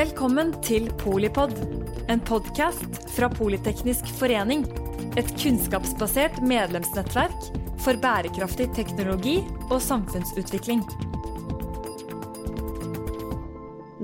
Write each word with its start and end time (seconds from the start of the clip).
Velkommen 0.00 0.54
til 0.64 0.86
Polipod, 0.96 1.50
en 2.08 2.20
podkast 2.24 2.94
fra 3.12 3.26
Politeknisk 3.28 4.06
forening. 4.16 4.62
Et 5.20 5.28
kunnskapsbasert 5.42 6.38
medlemsnettverk 6.40 7.50
for 7.84 8.00
bærekraftig 8.00 8.70
teknologi 8.78 9.34
og 9.66 9.76
samfunnsutvikling. 9.84 10.80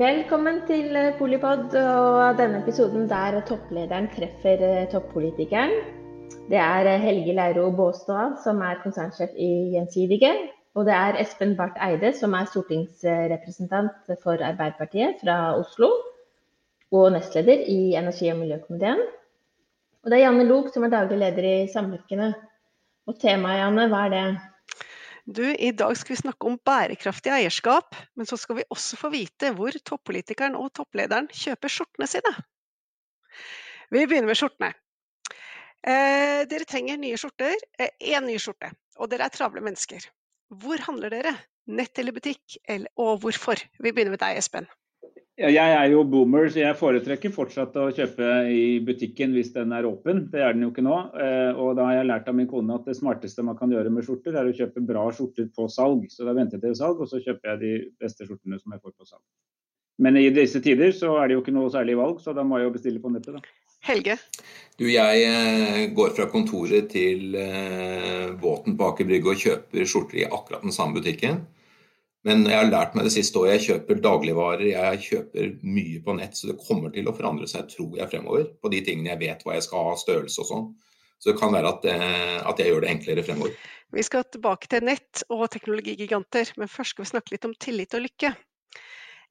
Velkommen 0.03 0.61
til 0.69 0.99
Polipod 1.17 1.73
og 1.81 2.43
denne 2.43 2.61
episoden 2.61 3.09
der 3.09 3.41
topplederen 3.49 4.11
treffer 4.13 4.67
toppolitikeren. 4.93 5.73
Det 6.51 6.61
er 6.61 6.93
Helge 7.07 7.39
Leiro 7.41 7.71
Båstad 7.73 8.37
som 8.45 8.61
er 8.61 8.83
konsernsjef 8.85 9.33
i 9.33 9.53
Gjensidige. 9.79 10.35
Og 10.77 10.85
det 10.85 10.93
er 10.93 11.17
Espen 11.23 11.55
Barth 11.57 11.81
Eide, 11.81 12.11
som 12.13 12.35
er 12.37 12.49
stortingsrepresentant 12.51 14.11
for 14.23 14.43
Arbeiderpartiet 14.45 15.23
fra 15.23 15.55
Oslo. 15.57 15.89
Og 16.93 17.09
nestleder 17.15 17.65
i 17.73 17.95
energi- 17.97 18.29
og 18.31 18.43
miljøkomiteen. 18.43 19.01
Og 20.05 20.13
det 20.13 20.19
er 20.19 20.27
Janne 20.27 20.45
Lok, 20.47 20.69
som 20.71 20.85
er 20.85 20.93
daglig 20.93 21.19
leder 21.19 21.49
i 21.49 21.55
Samvirkene. 21.73 22.29
Og 23.09 23.17
temaet, 23.23 23.63
Janne, 23.63 23.87
hva 23.91 24.03
er 24.05 24.13
det? 24.13 24.27
Du, 25.27 25.43
I 25.43 25.73
dag 25.75 25.97
skal 25.99 26.15
vi 26.15 26.21
snakke 26.21 26.47
om 26.47 26.59
bærekraftig 26.63 27.33
eierskap, 27.35 27.97
men 28.15 28.29
så 28.29 28.37
skal 28.39 28.61
vi 28.61 28.67
også 28.71 29.01
få 29.01 29.11
vite 29.11 29.51
hvor 29.57 29.75
toppolitikeren 29.83 30.55
og 30.61 30.71
topplederen 30.77 31.27
kjøper 31.35 31.73
skjortene 31.73 32.07
sine. 32.11 32.35
Vi 33.91 34.05
begynner 34.05 34.31
med 34.31 34.39
skjortene. 34.39 34.71
Eh, 35.87 36.45
dere 36.51 36.69
trenger 36.69 37.01
nye 37.01 37.19
skjorter. 37.19 37.59
Én 37.81 38.21
eh, 38.21 38.23
ny 38.29 38.39
skjorte. 38.43 38.71
Og 39.01 39.11
dere 39.11 39.27
er 39.27 39.35
travle 39.35 39.65
mennesker. 39.65 40.07
Hvor 40.55 40.83
handler 40.87 41.11
dere? 41.11 41.35
Nett 41.67 41.99
eller 41.99 42.15
butikk, 42.15 42.61
og 43.03 43.23
hvorfor? 43.25 43.59
Vi 43.83 43.91
begynner 43.91 44.15
med 44.15 44.23
deg, 44.23 44.39
Espen. 44.39 44.69
Jeg 45.37 45.53
er 45.59 45.91
jo 45.93 46.01
boomer, 46.09 46.47
så 46.49 46.63
jeg 46.63 46.77
foretrekker 46.81 47.33
fortsatt 47.35 47.75
å 47.77 47.91
kjøpe 47.93 48.29
i 48.49 48.79
butikken 48.81 49.35
hvis 49.37 49.51
den 49.53 49.75
er 49.77 49.85
åpen. 49.85 50.23
Det 50.33 50.41
er 50.41 50.55
den 50.55 50.65
jo 50.65 50.71
ikke 50.71 50.85
nå. 50.87 50.95
Eh, 51.13 51.59
og 51.61 51.75
da 51.77 51.91
har 51.91 51.99
jeg 51.99 52.09
lært 52.09 52.31
av 52.31 52.39
min 52.39 52.49
kone 52.49 52.79
at 52.79 52.89
det 52.89 52.95
smarteste 52.97 53.45
man 53.45 53.59
kan 53.59 53.75
gjøre 53.75 53.93
med 53.93 54.07
skjorter, 54.07 54.33
er 54.33 54.49
å 54.49 54.55
kjøpe 54.57 54.85
bra 54.89 55.03
skjorter 55.13 55.51
på 55.53 55.67
salg. 55.69 56.07
Så 56.09 56.25
da 56.25 56.33
venter 56.39 56.57
jeg 56.57 56.65
til 56.71 56.79
salg, 56.79 57.03
og 57.05 57.11
så 57.11 57.21
kjøper 57.21 57.53
jeg 57.53 57.61
de 57.61 57.75
beste 58.01 58.25
skjortene 58.25 58.57
som 58.63 58.73
jeg 58.73 58.81
får 58.81 58.95
på 58.97 59.11
salg. 59.11 59.25
Men 60.01 60.17
i 60.21 60.31
disse 60.33 60.63
tider 60.65 60.97
så 60.97 61.19
er 61.21 61.29
det 61.29 61.37
jo 61.37 61.45
ikke 61.45 61.57
noe 61.59 61.73
særlig 61.75 61.99
valg, 62.01 62.25
så 62.25 62.33
da 62.37 62.45
må 62.45 62.63
jeg 62.63 62.71
jo 62.71 62.77
bestille 62.79 63.05
på 63.05 63.13
nettet, 63.13 63.37
da. 63.37 63.57
Helge? 63.85 64.17
Du, 64.77 64.87
jeg 64.91 65.27
eh, 65.27 65.83
går 65.97 66.15
fra 66.17 66.27
kontoret 66.31 66.89
til 66.93 67.37
eh, 67.41 68.33
båten 68.41 68.77
på 68.77 68.91
Aker 68.91 69.09
Brygge 69.09 69.33
og 69.33 69.45
kjøper 69.45 69.87
skjorter 69.89 70.23
i 70.23 70.27
akkurat 70.27 70.65
den 70.67 70.75
samme 70.75 70.99
butikken. 70.99 71.45
Men 72.27 72.43
jeg 72.49 72.59
har 72.59 72.67
lært 72.67 72.97
meg 72.99 73.07
det 73.07 73.15
siste 73.15 73.39
året, 73.39 73.61
jeg 73.61 73.69
kjøper 73.69 74.01
dagligvarer, 74.03 74.65
jeg 74.73 75.03
kjøper 75.05 75.53
mye 75.63 76.01
på 76.03 76.17
nett. 76.19 76.35
Så 76.35 76.51
det 76.51 76.59
kommer 76.59 76.91
til 76.91 77.07
å 77.07 77.15
forandre 77.15 77.47
seg, 77.51 77.69
tror 77.71 77.95
jeg, 78.01 78.11
fremover. 78.11 78.49
På 78.59 78.73
de 78.73 78.81
tingene 78.83 79.13
jeg 79.13 79.23
vet 79.23 79.47
hva 79.47 79.55
jeg 79.55 79.67
skal 79.69 79.87
ha, 79.87 79.95
størrelse 80.01 80.43
og 80.43 80.51
sånn. 80.51 80.67
Så 81.23 81.31
det 81.31 81.39
kan 81.39 81.55
være 81.55 81.71
at, 81.71 81.87
eh, 81.89 82.41
at, 82.43 82.59
jeg 82.61 82.73
gjør 82.73 82.83
det 82.85 82.91
enklere 82.93 83.25
fremover. 83.25 83.55
Vi 83.95 84.03
skal 84.05 84.27
tilbake 84.27 84.69
til 84.69 84.85
nett 84.85 85.23
og 85.31 85.47
teknologigiganter, 85.55 86.51
men 86.59 86.69
først 86.69 86.97
skal 86.97 87.07
vi 87.07 87.13
snakke 87.15 87.37
litt 87.37 87.47
om 87.49 87.55
tillit 87.63 87.95
og 87.97 88.05
lykke. 88.05 88.35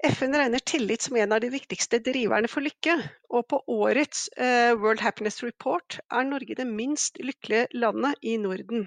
FN 0.05 0.35
regner 0.37 0.59
tillit 0.59 1.01
som 1.01 1.15
en 1.17 1.31
av 1.33 1.39
de 1.41 1.49
viktigste 1.49 1.97
driverne 2.05 2.49
for 2.51 2.61
lykke, 2.61 2.93
og 3.33 3.47
på 3.49 3.57
årets 3.73 4.27
uh, 4.37 4.75
World 4.77 5.01
Happiness 5.01 5.41
Report 5.41 5.97
er 6.13 6.27
Norge 6.27 6.57
det 6.59 6.67
minst 6.69 7.17
lykkelige 7.17 7.71
landet 7.73 8.19
i 8.21 8.35
Norden. 8.37 8.85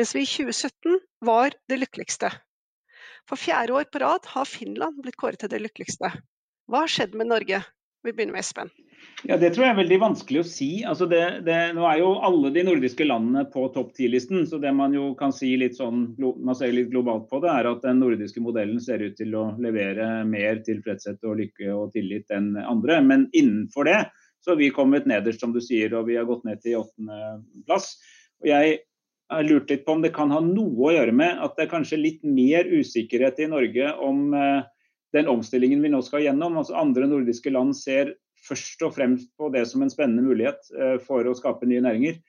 Mens 0.00 0.14
vi 0.16 0.22
i 0.24 0.30
2017 0.30 0.96
var 1.28 1.52
det 1.68 1.82
lykkeligste. 1.82 2.30
For 3.28 3.36
fjerde 3.36 3.76
år 3.76 3.90
på 3.92 4.00
rad 4.00 4.30
har 4.32 4.48
Finland 4.48 5.02
blitt 5.04 5.20
kåret 5.20 5.42
til 5.44 5.52
det 5.52 5.60
lykkeligste. 5.60 6.08
Hva 6.70 6.86
har 6.86 6.94
skjedd 6.94 7.18
med 7.20 7.28
Norge? 7.34 7.60
Vi 8.02 8.12
begynner 8.12 8.32
med 8.32 8.40
Espen. 8.40 8.70
Ja, 9.24 9.36
Det 9.36 9.50
tror 9.52 9.66
jeg 9.66 9.74
er 9.74 9.80
veldig 9.82 9.98
vanskelig 10.00 10.40
å 10.40 10.48
si. 10.48 10.68
Altså 10.88 11.04
det, 11.08 11.20
det, 11.44 11.56
nå 11.76 11.84
er 11.84 12.00
jo 12.00 12.14
alle 12.24 12.52
de 12.54 12.62
nordiske 12.64 13.04
landene 13.04 13.44
på 13.52 13.66
topp 13.74 13.92
10-listen. 13.92 14.46
Så 14.48 14.60
det 14.62 14.72
man 14.76 14.94
jo 14.96 15.10
kan 15.18 15.34
si 15.36 15.52
litt 15.60 15.76
sånn, 15.76 16.06
man 16.16 16.56
ser 16.56 16.72
litt 16.72 16.88
globalt 16.92 17.28
på 17.28 17.42
det, 17.44 17.52
er 17.52 17.68
at 17.68 17.84
den 17.84 18.00
nordiske 18.00 18.40
modellen 18.44 18.80
ser 18.80 19.04
ut 19.04 19.18
til 19.20 19.36
å 19.36 19.50
levere 19.60 20.22
mer 20.28 20.62
tilfredshet 20.64 21.20
og 21.28 21.42
lykke 21.42 21.74
og 21.76 21.92
tillit 21.96 22.32
enn 22.32 22.54
andre. 22.62 23.02
Men 23.04 23.28
innenfor 23.36 23.90
det 23.90 24.00
så 24.40 24.54
har 24.54 24.60
vi 24.62 24.72
kommet 24.72 25.08
nederst, 25.08 25.44
som 25.44 25.52
du 25.52 25.60
sier, 25.60 25.92
og 25.92 26.08
vi 26.08 26.16
har 26.16 26.28
gått 26.28 26.46
ned 26.48 26.62
til 26.64 26.80
åttendeplass. 26.80 27.92
Og 28.40 28.48
jeg 28.48 28.78
har 29.30 29.46
lurt 29.46 29.70
litt 29.70 29.84
på 29.84 29.98
om 29.98 30.04
det 30.04 30.14
kan 30.16 30.32
ha 30.32 30.40
noe 30.40 30.88
å 30.88 30.94
gjøre 30.96 31.12
med 31.12 31.44
at 31.44 31.58
det 31.58 31.66
er 31.66 31.74
kanskje 31.74 32.00
litt 32.00 32.24
mer 32.24 32.64
usikkerhet 32.64 33.44
i 33.44 33.50
Norge 33.52 33.92
om 34.00 34.30
eh, 34.32 34.64
den 35.16 35.30
omstillingen 35.30 35.82
vi 35.82 35.92
nå 35.92 36.02
skal 36.06 36.24
gjennom. 36.24 36.58
Altså 36.60 36.76
Andre 36.78 37.08
nordiske 37.10 37.52
land 37.52 37.76
ser 37.78 38.14
først 38.46 38.82
og 38.86 38.94
fremst 38.96 39.30
på 39.38 39.50
det 39.54 39.66
som 39.68 39.82
en 39.84 39.92
spennende 39.92 40.24
mulighet 40.24 40.70
eh, 40.76 40.98
for 41.04 41.26
å 41.26 41.36
skape 41.36 41.68
nye 41.68 41.82
næringer. 41.84 42.20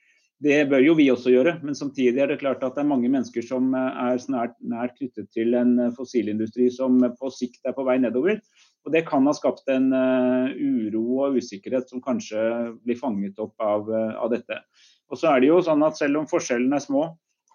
Det 0.42 0.56
bør 0.66 0.82
jo 0.82 0.96
vi 0.98 1.06
også 1.12 1.30
gjøre, 1.30 1.54
men 1.62 1.76
samtidig 1.78 2.18
er 2.18 2.32
det 2.32 2.40
klart 2.40 2.64
at 2.66 2.74
det 2.74 2.82
er 2.82 2.90
mange 2.90 3.10
mennesker 3.12 3.44
som 3.46 3.70
eh, 3.78 4.00
er 4.10 4.20
snart 4.22 4.56
nært 4.58 4.96
knyttet 4.98 5.30
til 5.34 5.54
en 5.58 5.76
eh, 5.78 5.94
fossilindustri 5.96 6.68
som 6.74 6.98
på 7.18 7.32
sikt 7.34 7.62
er 7.68 7.76
på 7.76 7.86
vei 7.88 7.98
nedover. 8.02 8.42
Og 8.82 8.90
Det 8.90 9.04
kan 9.06 9.26
ha 9.30 9.32
skapt 9.36 9.68
en 9.70 9.92
uro 9.94 11.02
og 11.22 11.36
usikkerhet 11.38 11.86
som 11.86 12.00
kanskje 12.02 12.40
blir 12.82 12.96
fanget 12.98 13.38
opp 13.38 13.54
av, 13.62 13.86
av 13.94 14.32
dette. 14.32 14.56
Og 15.06 15.20
så 15.20 15.28
er 15.30 15.38
det 15.38 15.52
jo 15.52 15.60
sånn 15.62 15.84
at 15.86 16.00
Selv 16.00 16.18
om 16.18 16.26
forskjellene 16.26 16.80
er 16.80 16.82
små, 16.82 17.04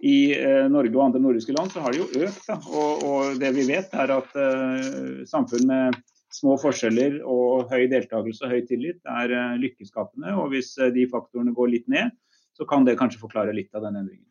i 0.05 0.17
eh, 0.37 0.65
Norge 0.69 0.93
og 0.93 1.07
andre 1.07 1.21
nordiske 1.21 1.55
land, 1.55 1.71
så 1.73 1.81
har 1.81 1.93
det 1.93 2.03
jo 2.03 2.27
økt. 2.27 2.49
Og, 2.69 3.03
og, 3.07 3.39
det 3.41 3.53
vi 3.55 3.65
vet 3.69 3.93
er 3.97 4.13
at 4.17 4.37
eh, 4.37 5.23
samfunn 5.29 5.65
med 5.69 5.97
små 6.33 6.57
forskjeller 6.61 7.21
og 7.25 7.71
høy 7.71 7.87
deltakelse 7.89 8.45
og 8.45 8.53
høy 8.53 8.65
tillit 8.69 8.99
er 9.09 9.33
eh, 9.33 9.55
lykkeskapende. 9.61 10.35
Og 10.37 10.51
hvis 10.53 10.75
eh, 10.81 10.93
de 10.93 11.07
faktorene 11.09 11.55
går 11.57 11.73
litt 11.73 11.87
ned, 11.91 12.13
så 12.57 12.67
kan 12.69 12.85
det 12.85 12.97
kanskje 12.99 13.21
forklare 13.21 13.55
litt 13.55 13.73
av 13.77 13.87
den 13.87 14.01
endringen. 14.03 14.25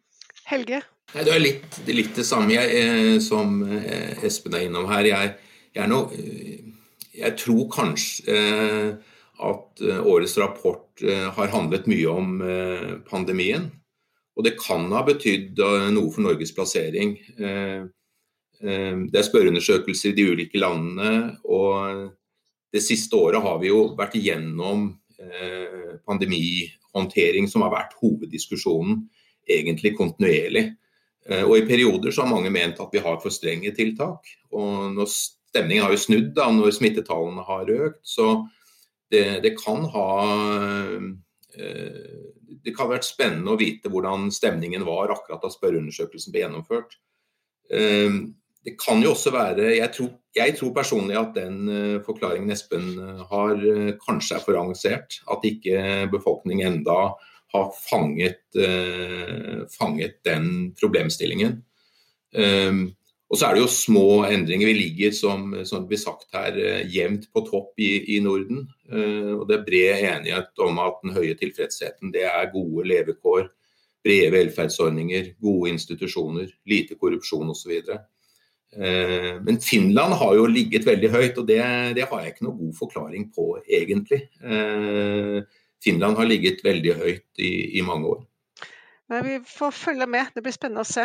Helge? 0.47 0.83
Det 1.13 1.33
er 1.33 1.43
litt, 1.43 1.81
litt 1.91 2.15
det 2.19 2.27
samme 2.27 2.55
jeg, 2.55 2.79
eh, 2.79 3.17
som 3.23 3.61
eh, 3.67 4.25
Espen 4.27 4.55
er 4.55 4.69
innom 4.69 4.87
her. 4.91 5.09
Jeg, 5.09 5.35
jeg, 5.75 5.91
no, 5.91 6.07
jeg 7.17 7.37
tror 7.43 7.67
kanskje 7.75 8.39
at 9.37 9.83
årets 9.85 10.39
rapport 10.41 11.03
har 11.37 11.51
handlet 11.53 11.85
mye 11.91 12.09
om 12.09 12.39
pandemien. 13.05 13.67
Og 14.37 14.45
det 14.45 14.57
kan 14.61 14.85
ha 14.93 15.03
betydd 15.07 15.61
eh, 15.65 15.89
noe 15.95 16.13
for 16.13 16.25
Norges 16.27 16.53
plassering. 16.57 17.17
Eh, 17.41 17.83
eh, 18.61 18.97
det 19.09 19.21
er 19.21 19.27
spørreundersøkelser 19.27 20.13
i 20.13 20.17
de 20.19 20.27
ulike 20.33 20.61
landene, 20.61 21.37
og 21.49 22.11
det 22.73 22.85
siste 22.85 23.17
året 23.17 23.41
har 23.45 23.61
vi 23.63 23.73
jo 23.73 23.89
vært 23.97 24.19
igjennom 24.19 24.91
pandemihåndtering 26.05 27.47
som 27.49 27.63
har 27.65 27.71
vært 27.73 27.95
hoveddiskusjonen 28.03 28.99
egentlig 29.49 29.95
kontinuerlig. 29.97 30.67
Og 31.47 31.55
I 31.57 31.65
perioder 31.65 32.13
så 32.13 32.27
har 32.27 32.35
mange 32.35 32.53
ment 32.53 32.83
at 32.83 32.93
vi 32.93 33.01
har 33.01 33.17
for 33.23 33.33
strenge 33.33 33.73
tiltak. 33.73 34.29
og 34.53 34.93
når 34.93 35.09
Stemningen 35.09 35.87
har 35.87 35.95
jo 35.95 36.03
snudd 36.03 36.29
da, 36.37 36.51
når 36.53 36.75
smittetallene 36.77 37.47
har 37.49 37.73
økt. 37.73 38.03
Så 38.05 38.27
det, 39.09 39.41
det 39.47 39.55
kan 39.57 39.89
ha 39.95 40.11
det 42.65 42.75
kan 42.77 42.87
ha 42.87 42.97
vært 42.97 43.09
spennende 43.09 43.53
å 43.55 43.61
vite 43.61 43.91
hvordan 43.93 44.31
stemningen 44.35 44.85
var 44.87 45.13
akkurat 45.15 45.43
da 45.43 45.51
spørreundersøkelsen 45.53 46.35
ble 46.35 46.45
gjennomført. 46.45 46.99
Ehm, 47.75 48.37
det 48.67 48.75
kan 48.79 48.99
jo 49.03 49.13
også 49.13 49.31
være 49.35 49.77
Jeg 49.77 49.91
tror, 49.95 50.11
jeg 50.35 50.55
tror 50.59 50.75
personlig 50.75 51.17
at 51.19 51.33
den 51.37 51.69
eh, 51.71 52.03
forklaringen 52.07 52.51
Espen 52.51 52.93
eh, 52.99 53.23
har, 53.31 53.55
eh, 53.55 53.95
kanskje 54.03 54.37
er 54.37 54.45
for 54.45 54.59
avansert. 54.59 55.21
At 55.31 55.47
ikke 55.47 56.11
befolkningen 56.13 56.67
enda 56.73 57.15
har 57.55 57.69
fanget, 57.79 58.43
fanget 59.71 60.17
den 60.27 60.49
problemstillingen. 60.77 61.61
Og 63.27 63.39
så 63.39 63.49
er 63.49 63.57
det 63.57 63.65
jo 63.65 63.71
små 63.73 64.09
endringer. 64.29 64.69
Vi 64.71 64.79
ligger, 64.79 65.15
som, 65.15 65.49
som 65.67 65.83
det 65.83 65.91
blir 65.91 65.99
sagt 65.99 66.29
her, 66.37 66.55
eh, 66.63 66.85
jevnt 66.95 67.27
på 67.35 67.43
topp 67.49 67.83
i, 67.83 67.91
i 68.15 68.21
Norden. 68.23 68.67
Uh, 68.87 69.41
og 69.41 69.49
Det 69.49 69.57
er 69.57 69.65
bred 69.67 70.05
enighet 70.13 70.63
om 70.63 70.79
at 70.83 71.01
den 71.03 71.17
høye 71.17 71.35
tilfredsheten 71.39 72.15
det 72.15 72.23
er 72.31 72.53
gode 72.53 72.87
levekår, 72.87 73.49
brede 74.07 74.31
velferdsordninger, 74.31 75.33
gode 75.43 75.73
institusjoner, 75.75 76.53
lite 76.71 76.95
korrupsjon 77.01 77.51
osv. 77.51 77.75
Uh, 78.77 79.35
men 79.43 79.59
Finland 79.65 80.15
har 80.23 80.39
jo 80.39 80.47
ligget 80.47 80.87
veldig 80.87 81.11
høyt, 81.11 81.43
og 81.43 81.51
det, 81.51 81.59
det 81.99 82.07
har 82.07 82.23
jeg 82.23 82.37
ikke 82.37 82.47
noe 82.47 82.61
god 82.61 82.79
forklaring 82.79 83.27
på, 83.35 83.49
egentlig. 83.67 84.23
Finland 85.83 86.19
har 86.19 86.31
ligget 86.31 86.63
veldig 86.67 86.95
høyt 86.99 87.43
i, 87.43 87.53
i 87.79 87.83
mange 87.87 88.15
år. 88.15 88.23
Nei, 89.07 89.21
vi 89.23 89.35
får 89.47 89.75
følge 89.75 90.07
med, 90.11 90.33
det 90.35 90.43
blir 90.43 90.55
spennende 90.55 90.83
å 90.83 90.89
se. 90.89 91.05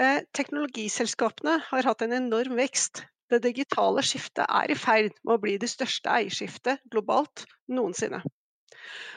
Eh, 0.00 0.20
teknologiselskapene 0.36 1.58
har 1.68 1.88
hatt 1.88 2.04
en 2.04 2.14
enorm 2.16 2.56
vekst. 2.56 3.04
Det 3.32 3.42
digitale 3.44 4.04
skiftet 4.04 4.44
er 4.48 4.72
i 4.72 4.76
ferd 4.76 5.12
med 5.24 5.36
å 5.36 5.40
bli 5.40 5.56
det 5.60 5.70
største 5.72 6.10
eierskiftet 6.12 6.80
globalt 6.92 7.44
noensinne. 7.68 8.22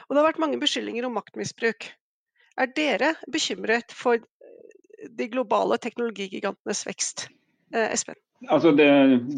Og 0.06 0.14
det 0.14 0.20
har 0.20 0.28
vært 0.28 0.42
mange 0.42 0.60
beskyldninger 0.60 1.06
om 1.08 1.16
maktmisbruk. 1.16 1.88
Er 2.56 2.70
dere 2.76 3.14
bekymret 3.32 3.92
for 3.92 4.20
de 5.16 5.28
globale 5.32 5.76
teknologigigantenes 5.80 6.84
vekst? 6.88 7.26
Eh, 7.74 7.90
Espen? 7.92 8.16
Altså 8.52 8.70
det, 8.76 8.88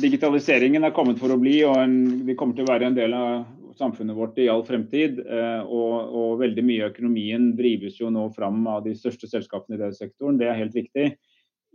digitaliseringen 0.02 0.82
er 0.84 0.94
kommet 0.94 1.20
for 1.22 1.30
å 1.30 1.38
bli, 1.38 1.60
og 1.66 1.78
en, 1.78 1.98
vi 2.26 2.34
kommer 2.38 2.58
til 2.58 2.66
å 2.66 2.72
være 2.72 2.90
en 2.90 2.96
del 2.98 3.14
av 3.14 3.46
samfunnet 3.78 4.16
vårt 4.18 4.38
i 4.42 4.48
all 4.50 4.64
fremtid. 4.66 5.20
Eh, 5.22 5.60
og, 5.62 5.94
og, 6.10 6.32
veldig 6.42 6.64
mye 6.66 6.84
av 6.84 6.92
økonomien 6.92 7.52
drives 7.58 8.00
jo 8.00 8.10
nå 8.10 8.26
fram 8.34 8.66
av 8.70 8.82
de 8.86 8.94
største 8.98 9.30
selskapene 9.30 9.78
i 9.78 9.82
den 9.84 9.94
sektoren. 9.94 10.38
Det 10.40 10.50
er 10.50 10.58
helt 10.58 10.74
viktig. 10.74 11.12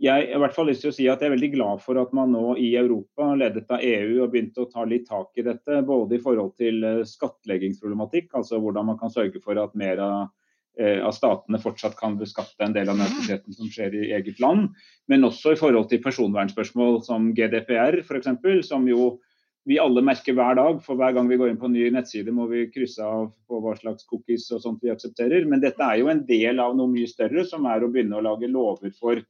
Jeg 0.02 0.26
i 0.26 0.40
hvert 0.42 0.56
fall 0.56 0.68
lyst 0.72 0.82
til 0.84 0.90
å 0.90 0.96
si 0.96 1.06
at 1.08 1.22
jeg 1.22 1.30
er 1.30 1.36
veldig 1.36 1.52
glad 1.54 1.82
for 1.84 2.00
at 2.02 2.14
man 2.18 2.34
nå 2.34 2.56
i 2.60 2.72
Europa, 2.80 3.30
ledet 3.38 3.70
av 3.72 3.84
EU, 3.86 4.24
har 4.24 4.32
begynt 4.34 4.58
å 4.58 4.66
ta 4.72 4.88
litt 4.90 5.06
tak 5.08 5.38
i 5.38 5.46
dette. 5.46 5.84
Både 5.86 6.18
i 6.18 6.24
forhold 6.24 6.56
til 6.60 6.82
eh, 6.84 7.04
skattleggingsproblematikk, 7.08 8.32
altså 8.40 8.60
hvordan 8.64 8.90
man 8.90 8.98
kan 9.00 9.14
sørge 9.14 9.40
for 9.44 9.62
at 9.62 9.78
mer 9.80 10.02
av 10.04 10.18
Eh, 10.80 11.06
av 11.06 11.12
statene 11.14 11.60
fortsatt 11.62 11.94
kan 12.00 12.16
beskatte 12.18 12.66
en 12.66 12.74
del 12.74 12.90
av 12.90 12.98
nødvendigheten 12.98 13.54
som 13.54 13.70
skjer 13.70 13.94
i 13.94 14.08
eget 14.18 14.40
land. 14.42 14.72
Men 15.12 15.28
også 15.28 15.54
i 15.54 15.60
forhold 15.60 15.92
til 15.92 16.02
personvernspørsmål 16.02 16.98
som 17.06 17.30
GDPR 17.38 18.00
f.eks., 18.02 18.32
som 18.66 18.88
jo 18.90 19.12
vi 19.70 19.78
alle 19.80 20.02
merker 20.04 20.34
hver 20.34 20.58
dag. 20.58 20.80
For 20.84 20.98
hver 20.98 21.14
gang 21.14 21.30
vi 21.30 21.38
går 21.38 21.52
inn 21.52 21.60
på 21.62 21.70
en 21.70 21.78
ny 21.78 21.86
nettside 21.94 22.34
må 22.34 22.48
vi 22.50 22.66
krysse 22.74 23.06
av 23.06 23.30
på 23.48 23.62
hva 23.62 23.76
slags 23.78 24.10
cookies 24.10 24.50
og 24.50 24.64
sånt 24.66 24.82
vi 24.82 24.92
aksepterer. 24.92 25.46
Men 25.46 25.62
dette 25.62 25.86
er 25.86 26.02
jo 26.02 26.10
en 26.10 26.26
del 26.26 26.64
av 26.64 26.74
noe 26.80 26.90
mye 26.90 27.12
større, 27.12 27.46
som 27.46 27.70
er 27.70 27.86
å 27.86 27.92
begynne 27.94 28.18
å 28.18 28.26
lage 28.26 28.50
lover 28.50 28.98
for 28.98 29.22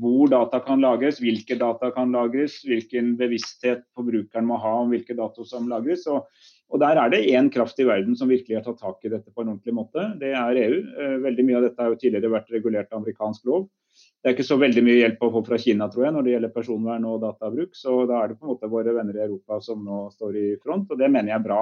hvor 0.00 0.30
data 0.30 0.58
kan 0.64 0.82
lagres, 0.82 1.20
hvilke 1.22 1.56
data 1.58 1.90
kan 1.94 2.12
lagres, 2.14 2.58
hvilken 2.66 3.14
bevissthet 3.18 3.84
forbrukeren 3.94 4.46
må 4.48 4.58
ha 4.62 4.74
om 4.82 4.90
hvilke 4.90 5.14
data 5.16 5.46
som 5.46 5.68
lagres. 5.70 6.06
Og, 6.10 6.26
og 6.72 6.82
Der 6.82 6.98
er 6.98 7.12
det 7.12 7.22
én 7.30 7.50
kraft 7.52 7.78
i 7.78 7.86
verden 7.86 8.16
som 8.18 8.32
virkelig 8.32 8.58
har 8.58 8.66
tatt 8.66 8.82
tak 8.82 9.06
i 9.06 9.12
dette 9.12 9.30
på 9.30 9.44
en 9.44 9.54
ordentlig 9.54 9.76
måte. 9.76 10.08
Det 10.20 10.34
er 10.34 10.60
EU. 10.64 10.82
Eh, 10.82 11.16
veldig 11.22 11.46
mye 11.46 11.60
av 11.60 11.66
dette 11.68 11.82
har 11.82 11.94
jo 11.94 12.00
tidligere 12.00 12.34
vært 12.34 12.52
regulert 12.54 12.90
av 12.90 13.02
amerikansk 13.02 13.46
lov. 13.50 13.68
Det 13.94 14.30
er 14.30 14.34
ikke 14.34 14.46
så 14.48 14.56
veldig 14.58 14.82
mye 14.82 14.98
hjelp 14.98 15.20
å 15.22 15.30
få 15.36 15.42
fra 15.46 15.58
Kina 15.60 15.86
tror 15.92 16.06
jeg, 16.06 16.14
når 16.16 16.24
det 16.26 16.32
gjelder 16.32 16.52
personvern 16.54 17.04
og 17.06 17.20
databruk. 17.22 17.76
Så 17.78 18.00
da 18.10 18.22
er 18.22 18.32
det 18.32 18.38
på 18.40 18.48
en 18.48 18.54
måte 18.54 18.70
våre 18.72 18.94
venner 18.96 19.18
i 19.18 19.26
Europa 19.28 19.60
som 19.62 19.84
nå 19.86 20.06
står 20.14 20.38
i 20.40 20.46
front, 20.62 20.90
og 20.90 20.98
det 20.98 21.10
mener 21.12 21.30
jeg 21.30 21.38
er 21.38 21.44
bra. 21.44 21.60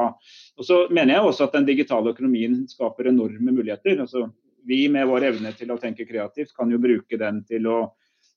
Og 0.56 0.68
Så 0.68 0.86
mener 0.88 1.18
jeg 1.18 1.26
også 1.28 1.50
at 1.50 1.58
den 1.58 1.68
digitale 1.68 2.14
økonomien 2.14 2.62
skaper 2.70 3.10
enorme 3.10 3.52
muligheter. 3.52 4.00
Altså, 4.06 4.30
vi 4.64 4.86
med 4.88 5.10
vår 5.10 5.26
evne 5.32 5.52
til 5.58 5.74
å 5.74 5.80
tenke 5.82 6.06
kreativt 6.08 6.54
kan 6.56 6.70
jo 6.70 6.80
bruke 6.80 7.18
den 7.18 7.42
til 7.44 7.66
å 7.68 7.80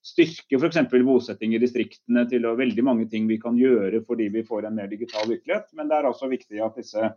styrke 0.05 0.59
f.eks. 0.59 0.83
bosetting 1.05 1.55
i 1.55 1.61
distriktene 1.61 2.25
til 2.29 2.45
veldig 2.45 2.83
mange 2.85 3.07
ting 3.09 3.25
vi 3.29 3.39
kan 3.41 3.57
gjøre 3.57 4.03
fordi 4.05 4.29
vi 4.33 4.45
får 4.45 4.67
en 4.67 4.77
mer 4.77 4.91
digital 4.91 5.25
virkelighet. 5.31 5.71
Men 5.73 5.89
det 5.89 5.97
er 5.97 6.09
altså 6.09 6.29
viktig 6.29 6.61
at 6.61 6.77
disse, 6.77 7.09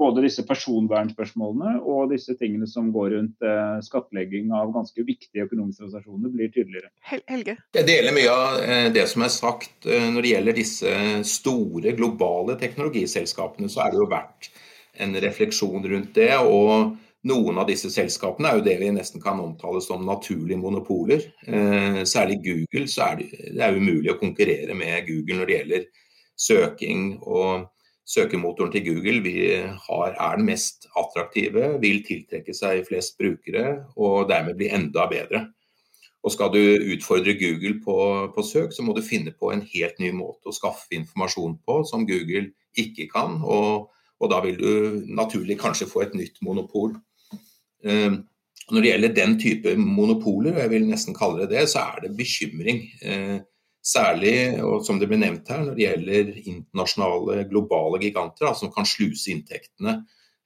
både 0.00 0.24
disse 0.24 0.46
personvernspørsmålene 0.48 1.74
og 1.84 2.14
disse 2.14 2.36
tingene 2.40 2.68
som 2.70 2.88
går 2.94 3.12
rundt 3.16 3.44
eh, 3.44 3.76
skattlegging 3.84 4.54
av 4.56 4.72
ganske 4.72 5.04
viktige 5.04 5.44
økonomiske 5.44 5.84
organisasjoner, 5.84 6.32
blir 6.32 6.54
tydeligere. 6.54 6.90
Helge? 7.10 7.58
Jeg 7.76 7.88
deler 7.90 8.16
mye 8.16 8.32
av 8.32 8.64
eh, 8.64 8.88
det 8.96 9.04
som 9.12 9.26
er 9.26 9.34
sagt 9.36 9.90
eh, 9.90 10.08
når 10.08 10.24
det 10.24 10.34
gjelder 10.34 10.60
disse 10.62 10.96
store 11.28 11.94
globale 11.98 12.56
teknologiselskapene. 12.62 13.68
Så 13.68 13.84
er 13.84 13.92
det 13.92 14.00
jo 14.00 14.08
verdt 14.10 14.50
en 15.00 15.14
refleksjon 15.28 15.84
rundt 15.92 16.16
det. 16.16 16.32
og 16.40 16.96
noen 17.28 17.58
av 17.60 17.68
disse 17.68 17.90
selskapene 17.92 18.48
er 18.48 18.58
jo 18.58 18.64
det 18.64 18.76
vi 18.80 18.92
nesten 18.94 19.20
kan 19.20 19.40
omtale 19.42 19.82
som 19.84 20.06
naturlige 20.06 20.60
monopoler. 20.60 21.26
Eh, 21.44 22.00
særlig 22.08 22.40
Google, 22.46 22.86
så 22.88 23.10
er 23.10 23.20
det, 23.20 23.28
det 23.56 23.66
er 23.66 23.76
umulig 23.76 24.14
å 24.14 24.20
konkurrere 24.20 24.76
med 24.78 25.04
Google 25.08 25.40
når 25.40 25.50
det 25.50 25.58
gjelder 25.58 25.84
søking. 26.48 27.04
og 27.20 27.68
Søkemotoren 28.10 28.72
til 28.74 28.82
Google 28.88 29.20
vi 29.22 29.34
har, 29.60 30.14
er 30.18 30.38
den 30.38 30.48
mest 30.48 30.88
attraktive, 30.98 31.76
vil 31.82 32.00
tiltrekke 32.02 32.54
seg 32.56 32.82
flest 32.88 33.14
brukere 33.20 33.84
og 33.94 34.26
dermed 34.32 34.56
bli 34.58 34.70
enda 34.74 35.04
bedre. 35.10 35.44
Og 36.26 36.32
Skal 36.34 36.50
du 36.52 36.58
utfordre 36.92 37.36
Google 37.38 37.78
på, 37.84 37.96
på, 38.34 38.42
søk, 38.42 38.74
så 38.74 38.82
må 38.82 38.92
du 38.96 39.04
finne 39.04 39.32
på 39.32 39.52
en 39.52 39.62
helt 39.62 40.02
ny 40.02 40.10
måte 40.12 40.50
å 40.50 40.56
skaffe 40.56 40.92
informasjon 40.96 41.60
på 41.64 41.78
som 41.88 42.04
Google 42.08 42.50
ikke 42.76 43.06
kan. 43.12 43.38
Og, 43.40 43.88
og 44.20 44.32
da 44.32 44.42
vil 44.44 44.58
du 44.58 45.06
naturlig 45.06 45.56
kanskje 45.60 45.88
få 45.88 46.04
et 46.08 46.18
nytt 46.18 46.42
monopol. 46.44 46.98
Ehm, 47.84 48.18
når 48.70 48.82
det 48.82 48.90
gjelder 48.90 49.14
den 49.16 49.38
type 49.40 49.74
monopoler, 49.78 50.54
og 50.54 50.62
jeg 50.64 50.72
vil 50.74 50.90
nesten 50.90 51.16
kalle 51.16 51.44
det 51.44 51.56
det, 51.56 51.64
så 51.72 51.86
er 51.86 52.04
det 52.04 52.16
bekymring. 52.18 52.84
Ehm, 53.02 53.40
særlig, 53.80 54.60
og 54.60 54.84
som 54.84 55.00
det 55.00 55.08
ble 55.08 55.18
nevnt 55.20 55.48
her, 55.48 55.64
når 55.64 55.76
det 55.76 55.86
gjelder 55.86 56.32
internasjonale, 56.42 57.46
globale 57.50 58.00
giganter 58.02 58.50
da, 58.50 58.54
som 58.54 58.72
kan 58.74 58.86
sluse 58.88 59.32
inntektene 59.32 59.96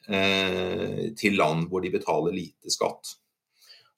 eh, 0.07 1.11
til 1.19 1.39
land 1.41 1.67
hvor 1.69 1.83
de 1.83 1.91
betaler 1.95 2.37
lite 2.37 2.71
skatt. 2.73 3.17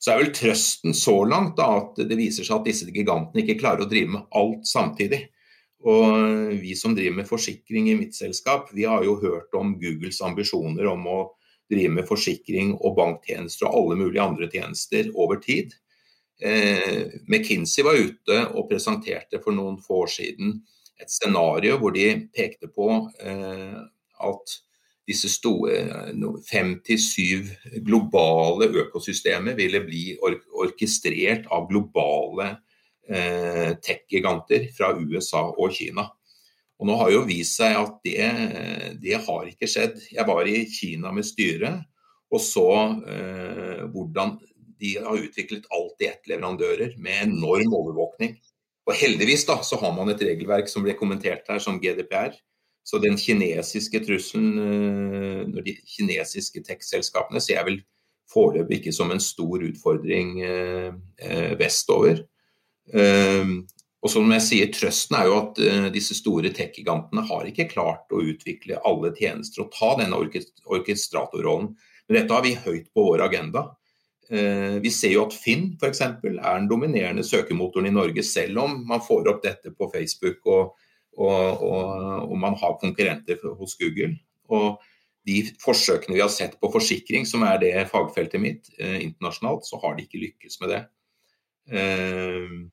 Så 0.00 0.12
er 0.12 0.20
vel 0.20 0.32
trøsten 0.36 0.96
så 0.96 1.18
langt 1.28 1.56
da, 1.58 1.68
at 1.80 2.00
det 2.08 2.18
viser 2.18 2.46
seg 2.46 2.58
at 2.58 2.68
disse 2.68 2.88
gigantene 2.92 3.42
ikke 3.42 3.58
klarer 3.60 3.84
å 3.84 3.90
drive 3.90 4.12
med 4.16 4.36
alt 4.40 4.68
samtidig. 4.68 5.22
Og 5.86 6.56
vi 6.60 6.74
som 6.78 6.96
driver 6.96 7.20
med 7.20 7.28
forsikring 7.28 7.90
i 7.90 7.96
mitt 7.98 8.16
selskap, 8.16 8.72
vi 8.74 8.86
har 8.88 9.04
jo 9.04 9.18
hørt 9.20 9.54
om 9.56 9.76
Googles 9.80 10.22
ambisjoner 10.24 10.88
om 10.90 11.04
å 11.12 11.18
drive 11.70 11.92
med 11.92 12.06
forsikring 12.08 12.74
og 12.76 12.96
banktjenester 12.98 13.68
og 13.68 13.76
alle 13.80 13.98
mulige 14.04 14.22
andre 14.22 14.48
tjenester 14.52 15.10
over 15.14 15.40
tid. 15.42 15.74
Eh, 16.40 17.08
McKinsey 17.28 17.84
var 17.86 17.96
ute 17.96 18.42
og 18.52 18.68
presenterte 18.70 19.40
for 19.42 19.56
noen 19.56 19.78
få 19.82 20.02
år 20.04 20.12
siden 20.18 20.58
et 21.00 21.12
scenario 21.12 21.78
hvor 21.80 21.94
de 21.96 22.06
pekte 22.36 22.68
på 22.72 22.90
eh, 23.24 23.78
at 24.26 24.56
disse 25.06 25.30
store 25.30 26.12
fem 26.48 26.74
til 26.86 26.98
syv 27.00 27.50
globale 27.86 28.69
økosystemer 28.82 29.54
ville 29.58 29.80
bli 29.86 30.04
ork 30.19 30.42
orkestrert 30.66 31.46
av 31.52 31.69
globale 31.70 32.48
eh, 33.08 33.76
tech-giganter 33.78 34.66
fra 34.76 34.92
USA 34.98 35.44
og 35.52 35.76
Kina. 35.76 36.08
Og 36.76 36.88
Nå 36.88 36.96
har 37.00 37.11
jo 37.14 37.26
vist 37.28 37.56
seg 37.56 37.76
at 37.78 38.00
det, 38.05 38.96
det 39.00 39.20
har 39.25 39.46
ikke 39.49 39.69
skjedd. 39.70 39.96
Jeg 40.12 40.26
var 40.28 40.49
i 40.49 40.67
Kina 40.69 41.12
med 41.14 41.25
styret 41.25 41.84
og 42.32 42.43
så 42.43 42.67
eh, 43.06 43.84
hvordan 43.93 44.37
de 44.81 44.93
har 44.99 45.23
utviklet 45.23 45.69
alt 45.73 46.02
i 46.05 46.11
ett 46.11 46.28
leverandører 46.28 46.96
med 47.00 47.31
enorm 47.31 47.75
overvåkning. 47.78 48.37
Og 48.87 48.94
Heldigvis 48.94 49.46
da, 49.49 49.61
så 49.67 49.78
har 49.81 49.94
man 49.96 50.11
et 50.12 50.23
regelverk 50.23 50.69
som 50.70 50.84
ble 50.84 50.94
kommentert 50.99 51.49
her 51.50 51.62
som 51.62 51.81
GDPR. 51.82 52.34
Så 52.87 53.00
den 53.02 53.17
kinesiske 53.19 54.02
trusselen, 54.05 54.58
eh, 54.62 55.44
når 55.49 55.67
de 55.67 55.76
kinesiske 55.96 56.62
tech-selskapene, 56.67 57.43
ser 57.43 57.61
jeg 57.61 57.70
vel 57.70 57.81
foreløpig 58.31 58.81
ikke 58.81 58.94
som 58.94 59.11
en 59.14 59.22
stor 59.22 59.62
utfordring 59.62 60.40
eh, 60.43 60.93
eh 61.22 61.55
vestover. 61.58 62.25
Eh, 64.06 64.08
og 64.08 64.12
som 64.12 64.31
jeg 64.32 64.44
sier, 64.44 64.70
Trøsten 64.73 65.17
er 65.19 65.26
jo 65.26 65.38
at 65.41 65.58
uh, 65.58 65.88
disse 65.94 66.15
store 66.15 66.53
tech-gigantene 66.55 67.25
har 67.27 67.48
ikke 67.48 67.69
klart 67.72 68.13
å 68.13 68.22
utvikle 68.22 68.81
alle 68.86 69.13
tjenester 69.17 69.65
og 69.65 69.72
ta 69.75 69.96
denne 69.98 70.17
orkestratorrollen. 70.17 71.75
Men 72.06 72.20
dette 72.20 72.34
har 72.34 72.44
vi 72.44 72.55
høyt 72.55 72.93
på 72.94 73.06
vår 73.08 73.25
agenda. 73.27 73.69
Uh, 74.31 74.79
vi 74.82 74.91
ser 74.91 75.15
jo 75.17 75.27
at 75.27 75.34
Finn 75.34 75.72
f.eks. 75.81 76.03
er 76.03 76.19
den 76.22 76.69
dominerende 76.70 77.25
søkemotoren 77.27 77.91
i 77.91 77.94
Norge, 77.94 78.22
selv 78.27 78.63
om 78.65 78.82
man 78.86 79.03
får 79.03 79.32
opp 79.32 79.43
dette 79.44 79.75
på 79.75 79.91
Facebook 79.94 80.46
og, 80.46 80.77
og, 81.17 81.65
og, 81.67 82.29
og 82.29 82.36
man 82.39 82.58
har 82.60 82.79
konkurrenter 82.82 83.43
hos 83.58 83.79
Google. 83.81 84.15
Og 84.46 84.79
de 85.27 85.41
forsøkene 85.58 86.15
vi 86.15 86.22
har 86.22 86.31
sett 86.31 86.55
på 86.63 86.70
forsikring, 86.70 87.27
som 87.27 87.43
er 87.43 87.58
det 87.63 87.75
fagfeltet 87.91 88.43
mitt 88.43 88.70
uh, 88.79 88.98
internasjonalt, 89.03 89.67
så 89.67 89.82
har 89.82 89.96
de 89.96 90.06
ikke 90.06 90.22
lykkes 90.29 90.63
med 90.63 90.75
det. 90.77 90.82
Uh, 91.67 92.67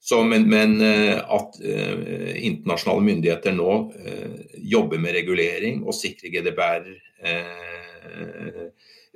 så, 0.00 0.24
men, 0.24 0.48
men, 0.50 0.80
eh, 0.80 1.18
at 1.18 1.60
eh, 1.64 2.46
internasjonale 2.46 3.02
myndigheter 3.04 3.52
nå 3.52 3.72
eh, 4.04 4.36
jobber 4.70 5.00
med 5.02 5.16
regulering 5.18 5.82
og 5.84 5.96
sikrer 5.96 6.32
GDPR 6.32 6.86
uh, 7.26 8.68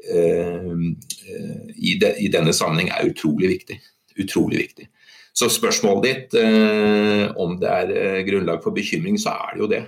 i, 0.03 1.93
de, 2.01 2.09
i, 2.19 2.27
denne 2.33 2.51
sammenheng 2.57 2.91
er 2.91 3.07
utrolig 3.13 3.53
viktig. 3.53 3.77
Utrolig 4.19 4.59
viktig. 4.65 4.89
Så 5.33 5.47
spørsmålet 5.53 6.09
ditt 6.09 6.35
om 7.39 7.55
det 7.61 7.71
er 7.71 8.25
grunnlag 8.27 8.59
for 8.65 8.75
bekymring, 8.75 9.15
så 9.23 9.37
er 9.47 9.55
det 9.55 9.63
jo 9.63 9.69
det, 9.71 9.83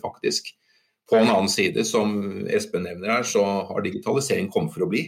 faktisk. 0.00 0.48
På 1.10 1.20
en 1.20 1.28
annen 1.28 1.52
side, 1.52 1.84
som 1.84 2.16
Espen 2.48 2.88
nevner 2.88 3.18
her, 3.18 3.28
så 3.28 3.44
har 3.68 3.84
digitalisering 3.84 4.48
kommet 4.50 4.72
for 4.72 4.86
å 4.86 4.90
bli. 4.90 5.04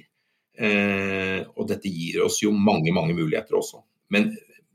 og 1.57 1.65
dette 1.73 1.89
gir 1.89 2.21
oss 2.29 2.43
jo 2.45 2.53
mange, 2.53 2.93
mange 2.93 3.17
muligheter 3.17 3.57
også. 3.57 3.81
Men 4.13 4.29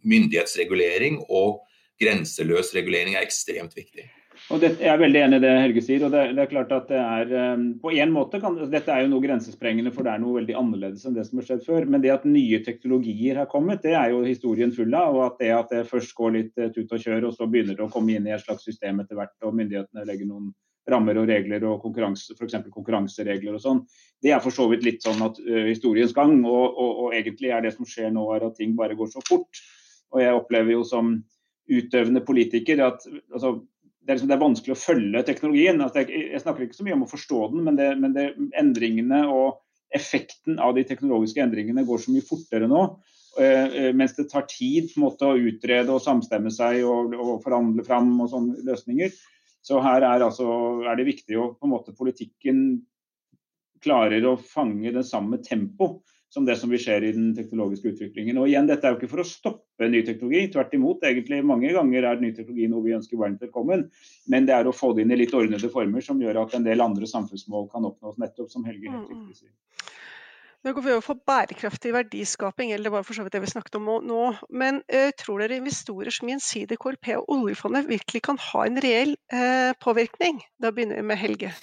myndighetsregulering 0.08 1.20
og 1.28 1.60
grenseløs 2.00 2.72
regulering 2.76 3.18
er 3.18 3.28
ekstremt 3.28 3.76
viktig. 3.78 4.08
Og 4.50 4.62
det, 4.64 4.70
jeg 4.80 4.90
er 4.90 5.02
veldig 5.02 5.20
enig 5.22 5.38
i 5.38 5.44
det 5.44 5.52
Helge 5.60 5.82
sier. 5.84 6.04
og 6.08 6.14
det, 6.14 6.22
det 6.38 6.42
er 6.42 6.50
klart 6.50 6.72
at 6.74 6.88
det 6.90 7.00
er, 7.00 7.34
um, 7.54 7.66
på 7.82 7.92
en 7.92 8.14
måte 8.14 8.40
kan, 8.42 8.56
Dette 8.72 8.94
er 8.94 9.04
jo 9.04 9.12
noe 9.12 9.24
grensesprengende, 9.24 9.92
for 9.94 10.08
det 10.08 10.14
er 10.14 10.24
noe 10.24 10.38
veldig 10.40 10.56
annerledes 10.58 11.04
enn 11.06 11.18
det 11.18 11.26
som 11.28 11.42
har 11.42 11.50
skjedd 11.50 11.66
før. 11.68 11.86
Men 11.92 12.04
det 12.06 12.14
at 12.14 12.26
nye 12.30 12.62
teknologier 12.66 13.42
har 13.42 13.50
kommet, 13.52 13.84
det 13.84 13.94
er 14.00 14.14
jo 14.14 14.24
historien 14.26 14.72
full 14.74 14.96
av. 14.96 15.18
Og 15.18 15.26
at 15.28 15.44
det 15.44 15.52
at 15.54 15.76
det 15.76 15.84
først 15.90 16.16
går 16.18 16.34
litt 16.38 16.54
uh, 16.62 16.70
tut 16.74 16.96
og 16.96 17.04
kjør, 17.04 17.30
og 17.30 17.36
så 17.36 17.50
begynner 17.52 17.78
det 17.78 17.86
å 17.86 17.92
komme 17.94 18.16
inn 18.16 18.30
i 18.30 18.34
et 18.36 18.46
slags 18.46 18.66
system 18.66 19.04
etter 19.04 19.20
hvert, 19.20 19.36
og 19.44 19.56
myndighetene 19.60 20.08
legger 20.08 20.32
noen 20.32 20.54
rammer 20.90 21.20
og 21.22 21.28
regler 21.30 21.66
og 21.70 21.84
konkurranse, 21.84 22.34
f.eks. 22.34 22.56
konkurranseregler 22.74 23.60
og 23.60 23.62
sånn. 23.62 23.84
Det 24.24 24.32
er 24.34 24.40
for 24.42 24.56
så 24.56 24.66
vidt 24.72 24.88
litt 24.88 25.04
sånn 25.06 25.20
at 25.28 25.38
uh, 25.44 25.66
historiens 25.68 26.16
gang. 26.16 26.40
Og, 26.42 26.64
og, 26.72 27.04
og 27.04 27.20
egentlig 27.20 27.54
er 27.54 27.68
det 27.68 27.76
som 27.76 27.86
skjer 27.86 28.16
nå, 28.16 28.26
er 28.34 28.48
at 28.48 28.58
ting 28.58 28.74
bare 28.80 28.98
går 28.98 29.12
så 29.14 29.22
fort. 29.28 29.62
Og 30.16 30.24
jeg 30.24 30.38
opplever 30.38 30.74
jo 30.74 30.86
som 30.88 31.18
utøvende 31.70 32.22
politiker 32.26 32.82
at 32.82 33.04
altså, 33.06 33.60
det, 33.60 34.10
er 34.10 34.18
liksom, 34.18 34.30
det, 34.32 34.36
er 34.36 34.42
vanskelig 34.42 34.76
å 34.76 34.82
følge 34.82 35.26
teknologien. 35.28 35.82
Altså, 35.86 36.06
jeg, 36.08 36.42
snakker 36.42 36.66
ikke 36.66 36.80
så 36.80 36.88
mye 36.88 36.98
om 36.98 37.06
å 37.06 37.12
forstå 37.12 37.42
den, 37.54 37.66
men, 37.68 37.78
det, 37.78 37.90
men 38.02 38.52
endringene 38.58 39.24
og 39.30 39.60
effekten 39.96 40.60
av 40.62 40.76
de 40.78 40.86
teknologiske 40.86 41.42
endringene 41.44 41.86
går 41.86 42.04
så 42.04 42.14
mye 42.14 42.26
fortere 42.26 42.70
nå. 42.70 42.84
Uh, 43.40 43.92
mens 43.96 44.16
det 44.18 44.26
tar 44.32 44.48
tid 44.50 44.90
på 44.90 44.98
en 44.98 45.06
måte 45.06 45.28
å 45.30 45.38
utrede 45.38 45.94
og 45.94 46.02
samstemme 46.02 46.50
seg 46.52 46.82
og, 46.82 47.14
og 47.14 47.44
forhandle 47.44 47.86
fram 47.86 48.16
og 48.18 48.32
sånne 48.32 48.66
løsninger. 48.66 49.14
Så 49.66 49.82
her 49.84 50.02
er, 50.02 50.26
altså, 50.26 50.48
er 50.88 50.98
det 50.98 51.10
viktig 51.12 51.38
å 51.38 51.52
på 51.54 51.68
en 51.68 51.76
måte 51.76 51.94
politikken 51.96 52.64
klarer 53.84 54.26
å 54.28 54.38
fange 54.42 54.92
det 54.96 55.06
samme 55.08 55.40
tempo 55.46 56.00
som 56.34 56.46
det 56.46 56.56
som 56.62 56.70
vi 56.70 56.80
ser 56.82 57.04
i 57.04 57.12
den 57.16 57.32
teknologiske 57.38 57.94
utviklingen. 57.94 58.38
Og 58.38 58.50
igjen, 58.50 58.68
Dette 58.70 58.86
er 58.86 58.94
jo 58.94 59.00
ikke 59.00 59.12
for 59.12 59.24
å 59.24 59.28
stoppe 59.28 59.90
ny 59.90 60.04
teknologi, 60.06 60.52
tvert 60.54 60.76
imot. 60.78 61.06
egentlig 61.08 61.42
Mange 61.46 61.74
ganger 61.74 62.06
er 62.06 62.22
ny 62.22 62.32
teknologi 62.36 62.68
noe 62.70 62.86
vi 62.86 62.98
ønsker 62.98 63.18
varmt 63.18 63.42
velkommen, 63.42 63.88
men 64.30 64.46
det 64.46 64.54
er 64.54 64.70
å 64.70 64.76
få 64.76 64.94
det 64.94 65.06
inn 65.06 65.16
i 65.16 65.22
litt 65.24 65.34
ordnede 65.34 65.72
former 65.74 66.06
som 66.06 66.22
gjør 66.22 66.44
at 66.44 66.54
en 66.58 66.68
del 66.68 66.86
andre 66.86 67.10
samfunnsmål 67.10 67.70
kan 67.74 67.88
oppnås, 67.90 68.20
nettopp 68.22 68.54
som 68.54 68.68
Helge 68.68 68.92
helt 68.92 69.10
mm. 69.10 69.16
riktig 69.16 69.42
sier. 69.42 69.56
Nå 70.60 70.74
går 70.76 70.84
vi 70.84 70.92
over 70.92 71.04
for 71.06 71.20
bærekraftig 71.30 71.94
verdiskaping, 71.96 72.74
eller 72.76 72.90
det 72.90 72.92
var 72.92 73.06
for 73.08 73.16
så 73.16 73.24
vidt 73.24 73.38
det 73.38 73.40
vi 73.46 73.52
snakket 73.54 73.78
om 73.80 73.86
nå. 74.04 74.24
Men 74.52 74.82
uh, 74.92 75.08
tror 75.16 75.40
dere 75.40 75.62
investorer 75.62 76.12
som 76.12 76.28
gjensidig 76.28 76.78
KLP 76.84 77.14
og 77.16 77.32
oljefondet 77.38 77.88
virkelig 77.88 78.22
kan 78.28 78.42
ha 78.50 78.66
en 78.68 78.82
reell 78.84 79.16
uh, 79.32 79.72
påvirkning? 79.80 80.44
Da 80.60 80.74
begynner 80.76 81.00
vi 81.00 81.08
med 81.14 81.22
Helge. 81.22 81.54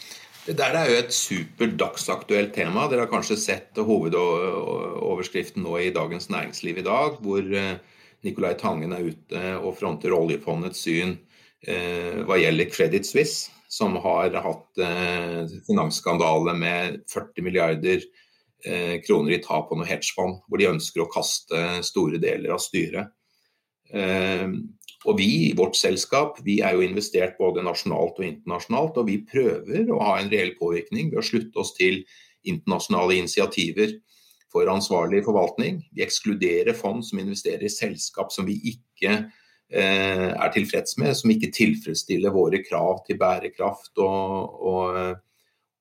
Det 0.47 0.55
der 0.55 0.77
er 0.79 0.87
jo 0.87 0.99
et 1.01 1.15
super 1.15 1.73
dagsaktuelt 1.75 2.53
tema. 2.55 2.85
Dere 2.87 3.03
har 3.03 3.11
kanskje 3.11 3.35
sett 3.41 3.79
hovedoverskriften 3.83 5.65
nå 5.67 5.73
i 5.83 5.89
Dagens 5.95 6.29
Næringsliv 6.31 6.79
i 6.79 6.85
dag, 6.87 7.17
hvor 7.19 7.43
eh, 7.43 7.81
Nicolai 8.23 8.53
Tangen 8.61 8.95
er 8.95 9.09
ute 9.09 9.43
og 9.57 9.75
fronter 9.81 10.15
oljefondets 10.15 10.85
syn 10.87 11.17
eh, 11.67 12.23
hva 12.29 12.39
gjelder 12.39 12.71
Credit 12.71 13.09
Suisse, 13.09 13.51
som 13.67 13.99
har 14.05 14.39
hatt 14.45 14.85
eh, 14.87 15.51
finansskandale 15.67 16.55
med 16.55 17.03
40 17.11 17.47
milliarder 17.47 18.07
kroner 19.07 19.37
i 19.37 19.43
tap 19.45 19.69
på 19.69 19.77
noe 19.79 19.87
hedgefond, 19.87 20.41
hvor 20.49 20.59
de 20.59 20.67
ønsker 20.67 21.05
å 21.05 21.11
kaste 21.13 21.59
store 21.87 22.19
deler 22.19 22.55
av 22.55 22.59
styret. 22.65 23.13
Og 23.95 25.19
vi 25.21 25.27
i 25.47 25.55
vårt 25.55 25.77
selskap 25.79 26.41
vi 26.47 26.59
er 26.65 26.75
jo 26.75 26.83
investert 26.83 27.37
både 27.39 27.63
nasjonalt 27.63 28.19
og 28.19 28.27
internasjonalt, 28.27 28.97
og 28.99 29.07
vi 29.07 29.21
prøver 29.29 29.93
å 29.93 30.01
ha 30.03 30.17
en 30.19 30.31
reell 30.33 30.55
påvirkning 30.59 31.13
ved 31.13 31.21
å 31.21 31.27
slutte 31.27 31.63
oss 31.63 31.75
til 31.77 32.01
internasjonale 32.47 33.19
initiativer 33.21 33.95
for 34.53 34.71
ansvarlig 34.73 35.23
forvaltning. 35.27 35.83
Vi 35.95 36.05
ekskluderer 36.07 36.77
fond 36.77 37.05
som 37.07 37.21
investerer 37.23 37.67
i 37.67 37.73
selskap 37.73 38.33
som 38.35 38.49
vi 38.49 38.57
ikke 38.73 39.13
eh, 39.13 40.31
er 40.31 40.55
tilfreds 40.55 40.97
med, 41.03 41.15
som 41.19 41.33
ikke 41.35 41.53
tilfredsstiller 41.55 42.35
våre 42.35 42.63
krav 42.65 43.05
til 43.07 43.21
bærekraft. 43.21 43.93
Og, 44.03 44.63
og, 44.73 45.21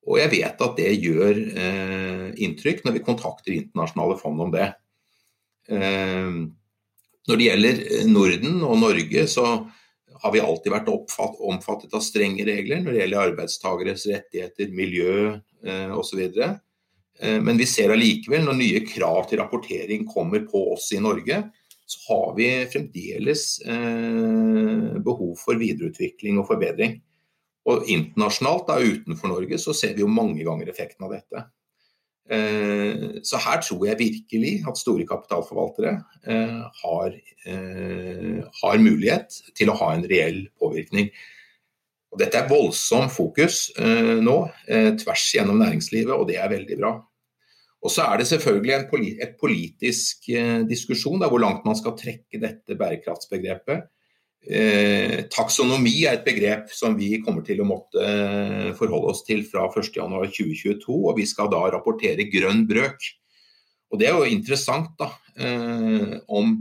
og 0.06 0.20
jeg 0.22 0.34
vet 0.36 0.66
at 0.68 0.82
det 0.82 0.92
gjør 0.98 1.42
eh, 1.64 2.28
inntrykk 2.46 2.86
når 2.86 2.98
vi 2.98 3.06
kontakter 3.08 3.58
internasjonale 3.58 4.20
fond 4.22 4.48
om 4.48 4.54
det. 4.54 4.70
Eh, 5.72 6.46
når 7.30 7.40
det 7.40 7.50
gjelder 7.50 7.82
eh, 7.86 8.06
Norden 8.10 8.62
og 8.66 8.78
Norge, 8.82 9.26
så 9.32 9.48
har 10.22 10.32
vi 10.34 10.42
alltid 10.42 10.72
vært 10.74 10.92
omfattet 10.92 11.94
av 11.94 12.04
strenge 12.04 12.46
regler 12.48 12.82
når 12.82 12.94
det 12.94 13.02
gjelder 13.04 13.32
arbeidstageres 13.32 14.06
rettigheter, 14.10 14.72
miljø 14.74 15.36
eh, 15.36 15.92
osv. 15.94 16.22
Eh, 17.20 17.38
men 17.42 17.60
vi 17.60 17.68
ser 17.70 17.94
allikevel 17.94 18.46
når 18.48 18.60
nye 18.60 18.84
krav 18.88 19.26
til 19.30 19.42
rapportering 19.44 20.08
kommer 20.10 20.46
på 20.50 20.68
oss 20.76 20.92
i 20.96 21.02
Norge, 21.04 21.44
så 21.86 22.00
har 22.08 22.32
vi 22.38 22.48
fremdeles 22.72 23.44
eh, 23.62 24.96
behov 25.06 25.36
for 25.38 25.60
videreutvikling 25.62 26.40
og 26.42 26.50
forbedring. 26.50 26.98
Og 27.70 27.86
internasjonalt, 27.90 28.68
da 28.70 28.78
utenfor 28.82 29.32
Norge, 29.32 29.60
så 29.62 29.74
ser 29.74 29.96
vi 29.98 30.04
jo 30.04 30.10
mange 30.10 30.46
ganger 30.46 30.70
effekten 30.70 31.06
av 31.08 31.16
dette. 31.16 31.46
Eh, 32.26 33.22
så 33.24 33.38
her 33.38 33.62
tror 33.62 33.86
jeg 33.86 34.00
virkelig 34.00 34.54
at 34.66 34.80
store 34.82 35.06
kapitalforvaltere 35.06 35.94
eh, 36.26 36.62
har, 36.82 37.18
eh, 37.46 38.40
har 38.62 38.82
mulighet 38.82 39.42
til 39.58 39.70
å 39.70 39.78
ha 39.78 39.92
en 39.94 40.06
reell 40.10 40.48
påvirkning. 40.60 41.12
Og 42.12 42.22
dette 42.22 42.40
er 42.40 42.48
voldsom 42.48 43.10
fokus 43.12 43.74
nå, 43.76 44.36
tvers 45.02 45.24
gjennom 45.36 45.58
næringslivet, 45.60 46.14
og 46.16 46.30
det 46.30 46.38
er 46.40 46.48
veldig 46.48 46.78
bra. 46.80 46.92
Og 47.84 47.92
så 47.92 48.06
er 48.06 48.22
det 48.22 48.28
selvfølgelig 48.30 48.72
en 48.78 49.04
et 49.26 49.34
politisk 49.36 50.30
diskusjon 50.70 51.20
der, 51.20 51.28
hvor 51.28 51.44
langt 51.44 51.66
man 51.68 51.76
skal 51.76 51.98
trekke 52.00 52.40
dette 52.40 52.78
bærekraftsbegrepet. 52.80 53.84
Eh, 54.46 55.24
taksonomi 55.34 56.04
er 56.06 56.20
et 56.20 56.26
begrep 56.26 56.70
som 56.74 56.94
vi 56.98 57.16
kommer 57.26 57.42
til 57.46 57.64
å 57.64 57.66
måtte 57.66 58.02
eh, 58.02 58.70
forholde 58.78 59.10
oss 59.16 59.24
til 59.26 59.42
fra 59.50 59.66
1.1.2022, 59.72 60.86
og 60.94 61.18
vi 61.18 61.26
skal 61.26 61.50
da 61.50 61.64
rapportere 61.74 62.28
grønn 62.30 62.66
brøk. 62.70 63.08
Og 63.90 64.00
Det 64.02 64.10
er 64.10 64.14
jo 64.14 64.30
interessant 64.30 64.92
da, 65.02 65.10
eh, 65.40 66.20
om 66.30 66.60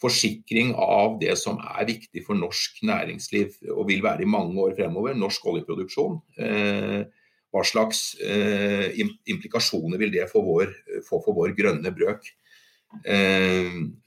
forsikring 0.00 0.72
av 0.80 1.18
det 1.20 1.36
som 1.40 1.60
er 1.60 1.88
viktig 1.88 2.24
for 2.24 2.38
norsk 2.38 2.80
næringsliv 2.88 3.70
og 3.74 3.86
vil 3.90 4.04
være 4.04 4.24
i 4.24 4.28
mange 4.28 4.56
år 4.60 4.74
fremover, 4.76 5.16
norsk 5.16 5.46
oljeproduksjon. 5.48 6.18
Hva 6.36 7.62
slags 7.64 8.02
implikasjoner 8.20 9.96
vil 9.96 10.12
det 10.12 10.26
få, 10.28 10.42
vår, 10.44 10.74
for 11.08 11.24
vår 11.32 11.56
grønne 11.56 11.94
brøk? 11.96 12.28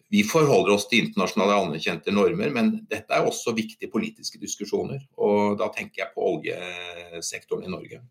Eh, 0.10 0.18
vi 0.18 0.24
forholder 0.24 0.74
oss 0.74 0.88
til 0.90 1.06
internasjonale 1.06 1.58
anerkjente 1.64 2.12
normer, 2.12 2.50
men 2.50 2.86
dette 2.90 3.14
er 3.14 3.26
også 3.26 3.56
viktige 3.56 3.90
politiske 3.92 4.40
diskusjoner. 4.40 5.00
Og 5.18 5.58
da 5.60 5.70
tenker 5.70 6.04
jeg 6.04 6.14
på 6.16 6.22
oljesektoren 6.34 7.66
i 7.66 7.70
Norge. 7.70 8.02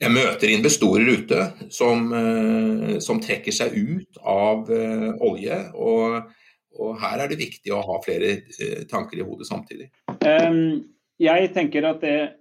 Jeg 0.00 0.10
møter 0.10 0.48
investorer 0.48 1.10
ute 1.12 1.70
som, 1.70 2.12
eh, 2.12 2.98
som 3.00 3.20
trekker 3.20 3.52
seg 3.52 3.74
ut 3.76 4.16
av 4.24 4.70
uh, 4.70 5.10
olje. 5.20 5.58
Og, 5.74 6.22
og, 6.78 6.94
her 7.02 7.20
er 7.20 7.28
det 7.28 7.36
viktig 7.36 7.74
å 7.74 7.82
ha 7.84 7.98
flere 8.00 8.38
uh, 8.40 8.86
tanker 8.88 9.20
i 9.20 9.26
hodet 9.26 9.46
samtidig. 9.46 9.90
Jeg 11.20 11.52
tenker 11.52 11.84
at 11.84 12.00
det 12.00 12.39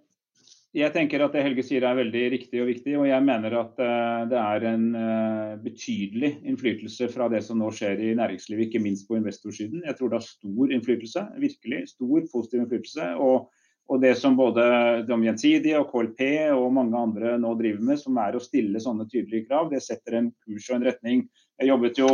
jeg 0.77 0.93
tenker 0.93 1.23
at 1.25 1.33
det 1.33 1.41
Helge 1.41 1.63
sier 1.65 1.85
er 1.87 1.97
veldig 1.97 2.23
riktig 2.35 2.59
og 2.61 2.67
viktig, 2.69 2.93
og 2.99 3.07
jeg 3.09 3.25
mener 3.25 3.55
at 3.57 3.79
uh, 3.81 4.25
det 4.29 4.37
er 4.37 4.65
en 4.69 4.83
uh, 4.93 5.55
betydelig 5.63 6.35
innflytelse 6.45 7.07
fra 7.09 7.25
det 7.33 7.41
som 7.45 7.57
nå 7.57 7.71
skjer 7.73 8.03
i 8.05 8.11
næringslivet, 8.19 8.67
ikke 8.67 8.83
minst 8.83 9.07
på 9.09 9.17
investorsiden. 9.17 9.81
Jeg 9.87 9.97
tror 9.97 10.11
det 10.11 10.19
har 10.19 10.27
stor 10.27 10.75
innflytelse, 10.75 11.25
virkelig 11.41 11.81
stor 11.95 12.29
positiv 12.29 12.61
innflytelse. 12.61 13.09
Og, 13.17 13.49
og 13.89 14.03
det 14.03 14.13
som 14.21 14.37
både 14.37 14.67
de 15.07 15.17
gjensidige 15.25 15.81
og 15.81 15.89
KLP 15.89 16.21
og 16.53 16.69
mange 16.77 17.01
andre 17.01 17.33
nå 17.41 17.55
driver 17.57 17.89
med, 17.89 18.01
som 18.03 18.21
er 18.21 18.37
å 18.37 18.43
stille 18.43 18.83
sånne 18.83 19.09
tydelige 19.09 19.49
krav, 19.49 19.71
det 19.73 19.81
setter 19.81 20.19
en 20.19 20.29
kurs 20.45 20.69
og 20.69 20.77
en 20.77 20.87
retning. 20.91 21.25
Jeg 21.57 21.73
jobbet 21.73 22.03
jo 22.03 22.13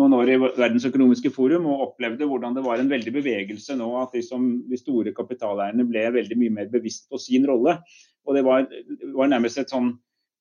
noen 0.00 0.14
år 0.16 0.30
i 0.32 0.38
Verdens 0.42 0.86
økonomiske 0.88 1.30
forum 1.34 1.68
og 1.70 1.84
opplevde 1.88 2.26
hvordan 2.26 2.56
det 2.56 2.64
var 2.64 2.80
en 2.82 2.90
veldig 2.90 3.12
bevegelse 3.14 3.76
nå 3.78 3.90
at 4.00 4.16
de, 4.16 4.24
som, 4.26 4.46
de 4.66 4.78
store 4.78 5.14
kapitaleierne 5.14 5.86
ble 5.86 6.08
veldig 6.16 6.38
mye 6.40 6.54
mer 6.56 6.72
bevisst 6.72 7.06
på 7.10 7.20
sin 7.22 7.46
rolle. 7.46 7.76
Og 8.26 8.34
Det 8.34 8.42
var, 8.46 8.66
var 9.14 9.30
nærmest 9.30 9.60
et 9.60 9.70
sånn 9.70 9.92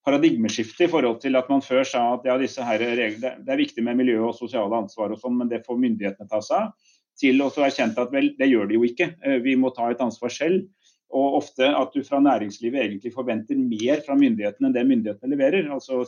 paradigmeskifte 0.03 0.87
i 0.87 0.91
forhold 0.91 1.21
til 1.23 1.37
at 1.39 1.49
man 1.51 1.63
før 1.63 1.85
sa 1.87 2.01
at 2.15 2.25
ja, 2.27 2.35
disse 2.39 2.65
her 2.65 2.81
reglene, 2.81 3.37
det 3.45 3.53
er 3.53 3.61
viktig 3.61 3.85
med 3.85 4.01
miljø 4.01 4.19
og 4.27 4.35
sosiale 4.35 4.81
ansvar 4.83 5.13
og 5.13 5.21
sånn, 5.21 5.37
men 5.39 5.51
det 5.51 5.63
får 5.67 5.79
myndighetene 5.79 6.31
ta 6.31 6.41
seg 6.43 6.65
av. 6.65 6.91
Til 7.21 7.43
å 7.45 7.51
erkjente 7.61 8.01
at 8.01 8.11
vel, 8.11 8.31
det 8.39 8.49
gjør 8.49 8.71
de 8.71 8.79
jo 8.79 8.87
ikke. 8.87 9.11
Eh, 9.21 9.37
vi 9.45 9.53
må 9.59 9.69
ta 9.75 9.91
et 9.91 10.01
ansvar 10.01 10.33
selv. 10.33 10.65
Og 11.13 11.37
ofte 11.37 11.67
at 11.69 11.93
du 11.93 12.01
fra 12.01 12.17
næringslivet 12.25 12.81
egentlig 12.81 13.11
forventer 13.13 13.59
mer 13.59 14.01
fra 14.01 14.15
myndighetene 14.17 14.71
enn 14.71 14.73
det 14.73 14.85
myndighetene 14.89 15.29
leverer. 15.35 15.67
Altså 15.69 16.01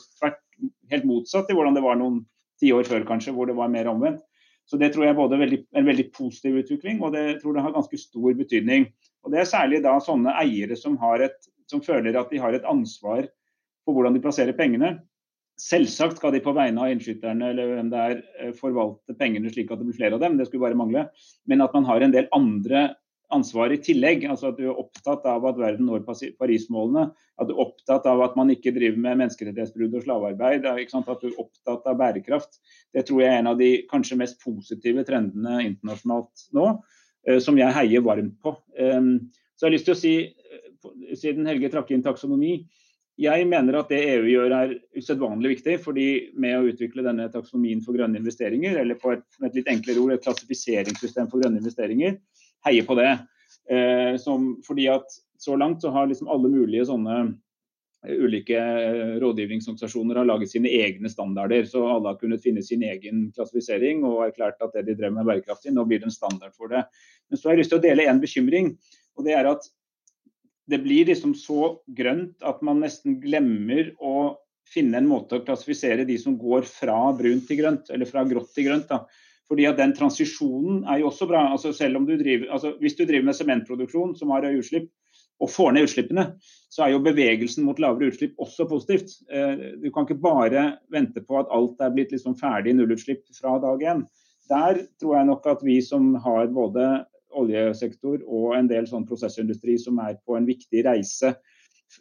helt 0.89 1.05
motsatt 1.05 1.51
i 1.53 1.57
hvordan 1.57 1.77
det 1.77 1.83
var 1.85 1.99
noen 1.99 2.23
ti 2.61 2.71
år 2.75 2.87
før 2.87 3.05
kanskje, 3.07 3.33
hvor 3.35 3.49
det 3.49 3.57
var 3.57 3.71
mer 3.71 3.89
omvendt. 3.91 4.23
Så 4.65 4.79
Det 4.81 4.93
tror 4.93 5.05
jeg 5.05 5.13
er 5.13 5.19
både 5.19 5.37
veldig, 5.37 5.59
en 5.77 5.85
veldig 5.85 6.11
positiv 6.15 6.55
utvikling, 6.63 7.01
og 7.03 7.13
det 7.13 7.41
tror 7.41 7.53
det 7.53 7.61
har 7.61 7.75
ganske 7.75 7.97
stor 8.01 8.33
betydning. 8.33 8.87
Og 9.23 9.31
Det 9.31 9.39
er 9.39 9.49
særlig 9.49 9.83
da 9.83 9.97
sånne 10.01 10.33
eiere 10.41 10.75
som, 10.75 10.97
et, 11.21 11.37
som 11.69 11.81
føler 11.81 12.17
at 12.17 12.31
de 12.31 12.41
har 12.41 12.53
et 12.53 12.65
ansvar 12.65 13.27
for 13.85 13.93
hvordan 13.93 14.15
de 14.15 14.23
plasserer 14.23 14.57
pengene. 14.57 14.97
Selvsagt 15.61 16.17
skal 16.17 16.33
de 16.33 16.41
på 16.43 16.53
vegne 16.55 16.81
av 16.81 16.91
innskyterne 16.91 17.53
eller 17.53 17.75
hvem 17.75 17.89
det 17.93 17.99
er, 18.01 18.23
eh, 18.41 18.51
forvalte 18.57 19.15
pengene 19.15 19.53
slik 19.53 19.71
at 19.71 19.79
det 19.79 19.87
blir 19.87 19.99
flere 19.99 20.17
av 20.17 20.23
dem, 20.25 20.37
det 20.37 20.49
skulle 20.49 20.65
bare 20.65 20.75
mangle. 20.75 21.05
Men 21.47 21.61
at 21.61 21.73
man 21.73 21.85
har 21.85 22.01
en 22.01 22.11
del 22.11 22.27
andre 22.35 22.95
ansvar 23.33 23.73
i 23.73 23.79
tillegg. 23.81 24.25
altså 24.29 24.51
At 24.51 24.59
du 24.59 24.65
er 24.67 24.81
opptatt 24.81 25.25
av 25.29 25.45
at 25.49 25.59
verden 25.59 25.87
når 25.89 26.05
Paris-målene. 26.05 27.07
At 27.39 27.49
du 27.49 27.55
er 27.55 27.63
opptatt 27.65 28.05
av 28.09 28.21
at 28.25 28.37
man 28.39 28.51
ikke 28.53 28.73
driver 28.75 28.99
med 29.01 29.21
menneskerettighetsbrudd 29.23 29.97
og 29.97 30.05
slavearbeid. 30.05 30.67
At 30.67 31.23
du 31.23 31.29
er 31.29 31.41
opptatt 31.41 31.89
av 31.89 31.99
bærekraft. 32.01 32.59
Det 32.95 33.05
tror 33.07 33.23
jeg 33.23 33.33
er 33.33 33.41
en 33.41 33.51
av 33.53 33.59
de 33.61 33.71
kanskje 33.91 34.19
mest 34.21 34.39
positive 34.43 35.05
trendene 35.07 35.61
internasjonalt 35.65 36.47
nå, 36.55 36.69
eh, 37.27 37.41
som 37.43 37.57
jeg 37.59 37.75
heier 37.75 38.05
varmt 38.05 38.39
på. 38.43 38.55
Ehm, 38.79 39.29
så 39.55 39.65
jeg 39.65 39.69
har 39.69 39.77
lyst 39.77 39.89
til 39.89 39.95
å 39.95 39.99
si, 39.99 40.15
eh, 40.25 41.15
siden 41.15 41.47
Helge 41.49 41.71
trakk 41.73 41.91
inn 41.91 42.05
taksonomi, 42.05 42.59
jeg 43.15 43.45
mener 43.47 43.77
at 43.79 43.91
det 43.91 44.01
EU 44.11 44.25
gjør 44.27 44.53
er 44.57 44.73
usedvanlig 44.97 45.55
viktig. 45.55 45.77
fordi 45.83 46.07
Med 46.35 46.57
å 46.57 46.67
utvikle 46.67 47.03
denne 47.05 47.29
taksonomien 47.31 47.81
for 47.83 47.95
grønne 47.95 48.19
investeringer, 48.19 48.77
eller 48.81 48.95
et, 49.13 49.23
et 49.43 49.55
litt 49.55 49.71
enklere 49.71 50.01
ord, 50.03 50.13
et 50.13 50.25
klassifiseringssystem 50.25 51.29
for 51.31 51.39
grønne 51.39 51.61
investeringer, 51.61 52.19
heier 52.65 52.85
på 52.87 52.97
det. 52.99 53.13
Eh, 53.69 54.17
som, 54.21 54.55
fordi 54.65 54.89
at 54.91 55.21
Så 55.37 55.55
langt 55.55 55.81
så 55.81 55.89
har 55.91 56.07
liksom 56.07 56.29
alle 56.31 56.49
mulige 56.49 56.85
sånne 56.87 57.15
eh, 58.07 58.13
ulike 58.23 58.55
eh, 58.57 59.17
rådgivningsorganisasjoner 59.21 60.15
har 60.15 60.27
laget 60.29 60.53
sine 60.53 60.71
egne 60.71 61.09
standarder. 61.11 61.67
Så 61.69 61.83
alle 61.83 62.13
har 62.13 62.19
kunnet 62.21 62.43
finne 62.43 62.63
sin 62.63 62.85
egen 62.87 63.27
klassifisering 63.35 64.05
og 64.07 64.23
erklært 64.29 64.63
at 64.63 64.73
det 64.77 64.85
de 64.87 64.95
drev 64.97 65.13
med 65.13 65.27
bærekraftig. 65.27 65.73
Nå 65.75 65.85
blir 65.85 66.01
det 66.01 66.09
en 66.09 66.15
standard 66.15 66.55
for 66.55 66.71
det. 66.71 66.85
Men 67.29 67.41
så 67.41 67.49
har 67.49 67.55
jeg 67.55 67.65
lyst 67.65 67.75
til 67.75 67.81
å 67.81 67.85
dele 67.87 68.07
en 68.09 68.23
bekymring. 68.23 68.77
og 69.15 69.27
det 69.27 69.35
er 69.35 69.51
at 69.51 69.67
det 70.65 70.81
blir 70.81 71.05
liksom 71.05 71.35
så 71.37 71.77
grønt 71.97 72.41
at 72.41 72.63
man 72.65 72.81
nesten 72.81 73.19
glemmer 73.21 73.91
å 74.01 74.37
finne 74.65 74.97
en 74.97 75.09
måte 75.09 75.37
å 75.37 75.45
klassifisere 75.45 76.07
de 76.07 76.17
som 76.17 76.37
går 76.39 76.65
fra 76.65 76.97
brunt 77.17 77.45
til 77.47 77.59
grønt, 77.59 77.91
eller 77.93 78.09
fra 78.09 78.23
grått 78.25 78.53
til 78.55 78.69
grønt. 78.69 78.89
da. 78.89 79.03
Fordi 79.49 79.65
at 79.69 79.77
Den 79.77 79.93
transisjonen 79.93 80.83
er 80.89 81.03
jo 81.03 81.11
også 81.11 81.27
bra. 81.29 81.51
altså 81.51 81.73
selv 81.73 81.97
om 81.97 82.05
du 82.05 82.15
driver, 82.17 82.51
altså 82.51 82.73
Hvis 82.79 82.95
du 82.95 83.05
driver 83.05 83.25
med 83.25 83.37
sementproduksjon 83.37 84.15
som 84.15 84.29
har 84.29 84.47
utslipp, 84.49 84.89
og 85.43 85.51
får 85.51 85.73
ned 85.75 85.87
utslippene, 85.87 86.25
så 86.71 86.85
er 86.85 86.93
jo 86.93 87.01
bevegelsen 87.03 87.65
mot 87.67 87.79
lavere 87.81 88.11
utslipp 88.11 88.37
også 88.41 88.67
positivt. 88.69 89.17
Eh, 89.31 89.65
du 89.81 89.89
kan 89.91 90.07
ikke 90.07 90.21
bare 90.23 90.67
vente 90.91 91.23
på 91.23 91.39
at 91.39 91.51
alt 91.53 91.81
er 91.83 91.91
blitt 91.95 92.13
liksom 92.15 92.37
ferdig 92.39 92.75
nullutslipp 92.77 93.25
fra 93.35 93.57
dag 93.63 93.83
én. 93.83 94.05
Der 94.49 94.85
tror 95.01 95.17
jeg 95.17 95.29
nok 95.31 95.47
at 95.49 95.65
vi 95.65 95.81
som 95.83 96.13
har 96.23 96.47
både 96.53 97.03
oljesektor 97.35 98.21
og 98.23 98.55
en 98.55 98.69
del 98.71 98.87
sånn 98.87 99.07
prosessindustri 99.07 99.75
som 99.81 99.99
er 99.99 100.15
på 100.23 100.37
en 100.37 100.47
viktig 100.47 100.85
reise 100.87 101.33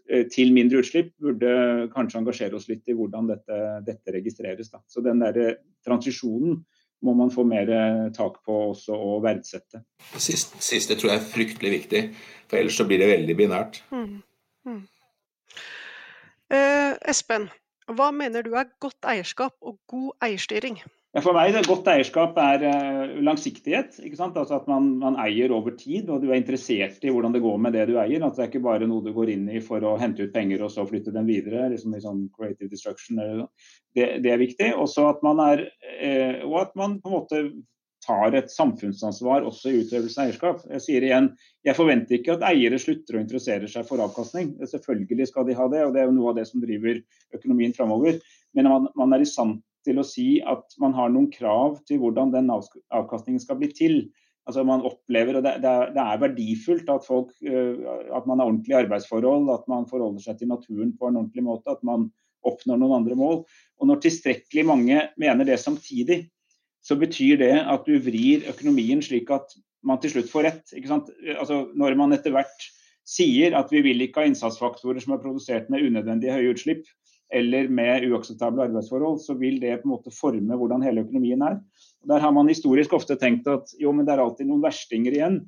eh, 0.06 0.28
til 0.30 0.54
mindre 0.54 0.84
utslipp, 0.84 1.10
burde 1.18 1.88
kanskje 1.94 2.22
engasjere 2.22 2.60
oss 2.60 2.68
litt 2.70 2.86
i 2.86 2.94
hvordan 2.94 3.32
dette, 3.32 3.60
dette 3.88 4.14
registreres. 4.14 4.70
Da. 4.70 4.82
Så 4.86 5.02
den 5.02 5.24
der 5.24 5.40
eh, 5.42 5.58
transisjonen 5.86 6.62
må 7.04 7.14
man 7.16 7.32
få 7.32 7.44
mer 7.48 7.68
eh, 7.70 8.06
tak 8.16 8.40
på 8.46 8.56
også 8.70 8.96
og 8.96 9.22
verdsette. 9.24 9.82
Siste, 10.16 10.60
siste 10.64 10.96
tror 10.98 11.12
jeg 11.12 11.20
er 11.20 11.28
fryktelig 11.34 11.72
viktig, 11.78 12.02
for 12.48 12.60
ellers 12.60 12.78
så 12.80 12.86
blir 12.88 13.02
det 13.02 13.10
veldig 13.12 13.36
binært. 13.38 13.80
Mm. 13.92 14.22
Mm. 14.64 14.82
Eh, 16.54 16.92
Espen, 17.10 17.48
hva 17.92 18.10
mener 18.16 18.44
du 18.46 18.54
er 18.56 18.70
godt 18.80 19.08
eierskap 19.08 19.56
og 19.60 19.78
god 19.90 20.12
eierstyring? 20.24 20.80
Ja, 21.14 21.20
for 21.22 21.36
meg 21.36 21.52
det 21.54 21.60
Godt 21.68 21.86
eierskap 21.92 22.38
er 22.42 22.62
uh, 22.66 23.12
langsiktighet. 23.22 24.00
ikke 24.02 24.18
sant? 24.18 24.38
Altså 24.40 24.56
At 24.58 24.64
man, 24.66 24.88
man, 24.98 25.18
eier 25.22 25.52
over 25.54 25.76
tid, 25.78 26.08
og 26.10 26.24
du 26.24 26.32
er 26.32 26.40
interessert 26.40 27.04
i 27.06 27.12
hvordan 27.14 27.36
det 27.36 27.42
går 27.44 27.60
med 27.62 27.76
det 27.76 27.84
du 27.86 28.00
eier. 28.02 28.24
At 28.26 28.34
det 28.34 28.42
er 28.42 28.48
ikke 28.50 28.64
bare 28.64 28.88
noe 28.90 29.04
du 29.04 29.12
går 29.14 29.30
inn 29.30 29.44
i 29.46 29.60
for 29.62 29.84
å 29.86 29.94
hente 30.00 30.26
ut 30.26 30.32
penger 30.34 30.64
og 30.66 30.72
så 30.74 30.82
flytte 30.88 31.14
dem 31.14 31.28
videre. 31.30 31.68
liksom 31.70 31.94
i 31.94 32.02
sånn 32.02 32.24
creative 32.34 32.66
destruction. 32.72 33.20
Det, 33.94 34.08
det 34.24 34.32
er 34.32 34.42
viktig. 34.42 34.72
Også 34.74 35.06
at 35.12 35.22
man 35.22 35.42
er, 35.44 35.62
uh, 36.02 36.40
og 36.48 36.56
at 36.64 36.74
man 36.80 36.96
på 36.98 37.12
en 37.12 37.16
måte 37.20 37.44
tar 38.04 38.34
et 38.34 38.50
samfunnsansvar 38.50 39.46
også 39.46 39.70
i 39.70 39.84
utøvelse 39.84 40.18
av 40.18 40.26
eierskap. 40.26 40.64
Jeg 40.74 40.82
sier 40.82 41.06
igjen, 41.06 41.28
jeg 41.64 41.78
forventer 41.78 42.18
ikke 42.18 42.34
at 42.34 42.42
eiere 42.50 42.80
slutter 42.82 43.16
å 43.16 43.22
interessere 43.22 43.70
seg 43.70 43.86
for 43.86 44.02
avkastning. 44.02 44.50
Selvfølgelig 44.66 45.30
skal 45.30 45.46
de 45.46 45.54
ha 45.56 45.68
det, 45.70 45.86
og 45.86 45.94
det 45.94 46.02
er 46.02 46.10
jo 46.10 46.16
noe 46.18 46.34
av 46.34 46.40
det 46.40 46.48
som 46.50 46.60
driver 46.64 46.98
økonomien 47.38 47.72
framover. 47.78 48.18
Men 48.58 48.68
man, 48.72 48.90
man 48.98 49.14
er 49.14 49.22
i 49.22 49.30
stand 49.30 49.62
til 49.84 50.00
å 50.00 50.06
si 50.06 50.28
at 50.40 50.76
man 50.82 50.94
har 50.96 51.12
noen 51.12 51.30
krav 51.32 51.80
til 51.88 52.00
hvordan 52.02 52.32
den 52.34 52.50
avkastningen 52.52 53.42
skal 53.42 53.58
bli 53.60 53.70
til. 53.74 53.98
Altså 54.44 54.64
man 54.66 54.84
opplever, 54.84 55.38
og 55.38 55.46
det, 55.46 55.54
det, 55.64 55.70
er, 55.70 55.94
er, 55.96 56.20
verdifullt 56.20 56.90
at, 56.92 57.06
folk, 57.06 57.32
eh, 57.46 57.80
at 58.12 58.26
man 58.28 58.40
har 58.40 58.50
ordentlige 58.50 58.82
arbeidsforhold, 58.82 59.48
at 59.54 59.64
man 59.72 59.88
forholder 59.88 60.20
seg 60.24 60.40
til 60.40 60.50
naturen 60.52 60.92
på 60.98 61.08
en 61.08 61.20
ordentlig 61.22 61.46
måte, 61.46 61.72
at 61.72 61.80
man 61.86 62.10
oppnår 62.44 62.80
noen 62.80 62.98
andre 62.98 63.16
mål. 63.16 63.42
Og 63.80 63.88
Når 63.88 64.02
tilstrekkelig 64.04 64.66
mange 64.68 65.00
mener 65.20 65.48
det 65.48 65.56
samtidig, 65.62 66.26
så 66.84 66.98
betyr 67.00 67.40
det 67.40 67.54
at 67.62 67.86
du 67.88 67.96
vrir 68.04 68.44
økonomien 68.50 69.00
slik 69.04 69.32
at 69.32 69.54
man 69.84 70.00
til 70.00 70.12
slutt 70.12 70.32
får 70.32 70.46
rett. 70.48 70.74
Altså, 71.38 71.64
når 71.72 71.96
man 71.96 72.12
etter 72.16 72.34
hvert 72.34 72.68
sier 73.08 73.56
at 73.56 73.72
vi 73.72 73.80
vil 73.84 74.04
ikke 74.04 74.22
ha 74.22 74.28
innsatsfaktorer 74.28 75.00
som 75.00 75.16
er 75.16 75.22
produsert 75.24 75.70
med 75.72 75.84
unødvendig 75.84 76.32
høye 76.32 76.52
utslipp, 76.52 76.84
eller 77.32 77.68
med 77.72 78.04
uakseptable 78.10 78.66
arbeidsforhold, 78.68 79.20
så 79.24 79.36
vil 79.38 79.60
det 79.62 79.78
på 79.80 79.88
en 79.88 79.94
måte 79.94 80.12
forme 80.14 80.58
hvordan 80.58 80.84
hele 80.84 81.04
økonomien 81.06 81.42
er. 81.46 81.60
Der 82.08 82.20
har 82.20 82.34
man 82.36 82.50
historisk 82.50 82.92
ofte 82.96 83.16
tenkt 83.20 83.48
at 83.50 83.72
jo, 83.80 83.92
men 83.92 84.06
det 84.06 84.14
er 84.14 84.24
alltid 84.24 84.50
noen 84.50 84.64
verstinger 84.64 85.16
igjen. 85.16 85.40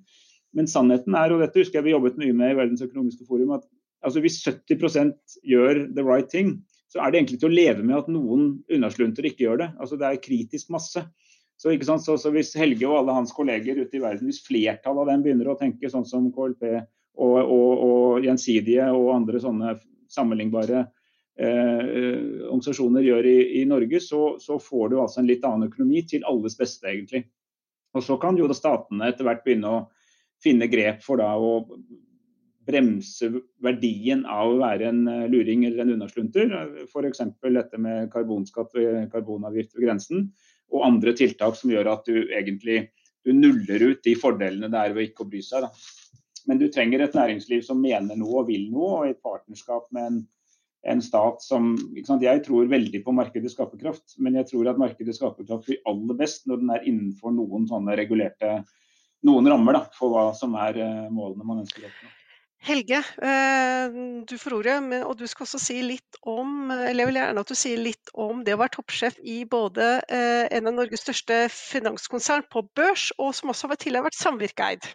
Men 0.56 0.70
sannheten 0.70 1.14
er, 1.18 1.34
og 1.34 1.42
dette 1.44 1.60
husker 1.60 1.80
jeg 1.80 1.90
vi 1.90 1.94
jobbet 1.94 2.16
mye 2.20 2.36
med 2.36 2.54
i 2.54 2.58
Verdens 2.58 2.84
økonomiske 2.84 3.26
forum, 3.28 3.52
at 3.58 3.66
altså 4.06 4.22
hvis 4.24 4.40
70% 4.46 5.38
gjør 5.44 5.84
the 5.96 6.04
right 6.06 6.30
thing, 6.32 6.56
så 6.92 7.02
er 7.02 7.12
det 7.12 7.20
egentlig 7.20 7.40
til 7.42 7.50
å 7.50 7.56
leve 7.56 7.84
med 7.84 7.98
at 7.98 8.10
noen 8.10 8.50
unnaslunter 8.72 9.26
ikke 9.28 9.44
gjør 9.44 9.62
det. 9.64 9.70
Altså 9.82 9.98
Det 10.00 10.08
er 10.08 10.22
kritisk 10.22 10.70
masse. 10.72 11.02
Så, 11.56 11.72
så, 11.80 12.16
så, 12.20 12.30
Hvis 12.32 12.54
Helge 12.56 12.84
og 12.88 12.98
alle 13.00 13.16
hans 13.16 13.32
kolleger 13.32 13.78
ute 13.80 13.96
i 13.96 14.02
verden, 14.02 14.28
hvis 14.28 14.42
flertallet 14.44 15.02
av 15.02 15.10
dem 15.10 15.24
begynner 15.24 15.48
å 15.52 15.58
tenke 15.60 15.90
sånn 15.92 16.04
som 16.08 16.28
KLP 16.32 16.66
og, 17.16 17.38
og, 17.40 17.70
og 17.86 18.26
Gjensidige 18.26 18.90
og 18.92 19.14
andre 19.14 19.40
sånne 19.40 19.76
sammenlignbare 20.12 20.84
eh, 21.38 22.46
organisasjoner 22.48 23.04
gjør 23.06 23.28
i, 23.30 23.36
i 23.60 23.64
Norge, 23.68 24.00
så, 24.00 24.22
så, 24.42 24.58
får 24.62 24.90
du 24.92 24.98
altså 25.02 25.22
en 25.22 25.30
litt 25.30 25.44
annen 25.46 25.70
økonomi 25.70 26.02
til 26.08 26.26
alles 26.28 26.58
beste, 26.58 26.88
egentlig. 26.90 27.26
Og 27.96 28.04
Så 28.04 28.18
kan 28.20 28.36
jo 28.38 28.48
da 28.48 28.56
statene 28.56 29.10
etter 29.10 29.26
hvert 29.28 29.44
begynne 29.44 29.72
å 29.72 29.84
finne 30.42 30.68
grep 30.68 31.00
for 31.04 31.20
da 31.22 31.30
å 31.36 31.62
bremse 32.66 33.28
verdien 33.62 34.24
av 34.26 34.50
å 34.50 34.58
være 34.60 34.90
en 34.90 35.06
eh, 35.10 35.28
luring 35.32 35.64
eller 35.68 35.84
en 35.84 35.94
unnaslunter. 35.96 36.52
F.eks. 36.88 37.22
dette 37.44 37.80
med 37.80 38.10
karbonskatt 38.12 38.74
og 38.74 39.00
karbonavgift 39.12 39.76
ved 39.76 39.86
grensen, 39.86 40.28
og 40.74 40.86
andre 40.88 41.14
tiltak 41.16 41.54
som 41.58 41.70
gjør 41.70 41.92
at 41.92 42.08
du 42.08 42.26
egentlig 42.34 42.88
du 43.26 43.32
nuller 43.34 43.82
ut 43.82 44.02
de 44.06 44.14
fordelene 44.18 44.70
det 44.70 44.80
er 44.80 44.94
ved 44.94 45.08
ikke 45.08 45.24
å 45.24 45.30
bry 45.30 45.40
seg. 45.42 45.66
Da. 45.66 45.70
Men 46.46 46.60
du 46.60 46.68
trenger 46.70 47.02
et 47.02 47.16
næringsliv 47.18 47.64
som 47.66 47.80
mener 47.82 48.18
noe 48.18 48.42
og 48.42 48.50
vil 48.50 48.68
noe, 48.70 49.00
og 49.00 49.10
i 49.10 49.18
partnerskap 49.18 49.88
med 49.94 50.10
en 50.10 50.20
en 50.86 51.02
stat 51.02 51.42
som 51.42 51.74
Jeg 51.96 52.42
tror 52.46 52.68
veldig 52.70 53.02
på 53.04 53.14
markedets 53.14 53.56
skaperkraft, 53.56 54.16
men 54.22 54.38
jeg 54.38 54.50
tror 54.52 54.70
at 54.70 54.80
markedets 54.80 55.18
skaperkraft 55.20 55.66
blir 55.68 55.82
aller 55.90 56.18
best 56.18 56.46
når 56.46 56.62
den 56.62 56.74
er 56.74 56.86
innenfor 56.86 57.34
noen 57.34 57.66
sånne 57.70 57.96
regulerte 57.98 58.60
noen 59.26 59.48
rammer 59.50 59.78
da, 59.78 59.82
for 59.96 60.12
hva 60.12 60.28
som 60.36 60.54
er 60.60 60.78
eh, 60.82 61.08
målene 61.12 61.46
man 61.46 61.64
ønsker 61.64 61.84
å 61.84 61.90
oppnå. 61.90 62.12
Helge, 62.66 62.98
eh, 63.22 63.96
du 64.26 64.34
får 64.40 64.56
ordet, 64.56 64.76
og 65.06 65.14
du 65.20 65.26
skal 65.30 65.44
også 65.44 65.60
si 65.62 65.76
litt 65.84 66.18
om 66.26 66.72
eller 66.72 67.04
jeg 67.04 67.10
vil 67.10 67.18
gjerne 67.20 67.44
at 67.44 67.52
du 67.52 67.58
sier 67.58 67.82
litt 67.82 68.10
om 68.18 68.42
det 68.46 68.56
å 68.56 68.60
være 68.62 68.74
toppsjef 68.78 69.18
i 69.22 69.36
både 69.46 69.90
eh, 70.08 70.46
en 70.56 70.70
av 70.70 70.74
Norges 70.78 71.04
største 71.04 71.44
finanskonsern 71.52 72.46
på 72.50 72.64
børs, 72.78 73.10
og 73.20 73.34
som 73.36 73.52
også 73.52 73.70
har 73.70 73.76
vært 74.08 74.18
samvirkeeid. 74.18 74.88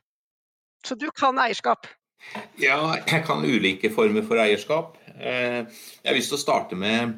Så 0.86 0.98
du 0.98 1.08
kan 1.16 1.40
eierskap? 1.40 1.88
Ja, 2.62 2.80
jeg 3.00 3.26
kan 3.28 3.44
ulike 3.44 3.92
former 3.94 4.26
for 4.28 4.42
eierskap. 4.42 4.96
Eh, 5.18 5.66
jeg 5.68 6.08
har 6.08 6.18
lyst 6.18 6.32
til 6.32 6.40
å 6.40 6.42
starte 6.42 6.78
med 6.80 7.18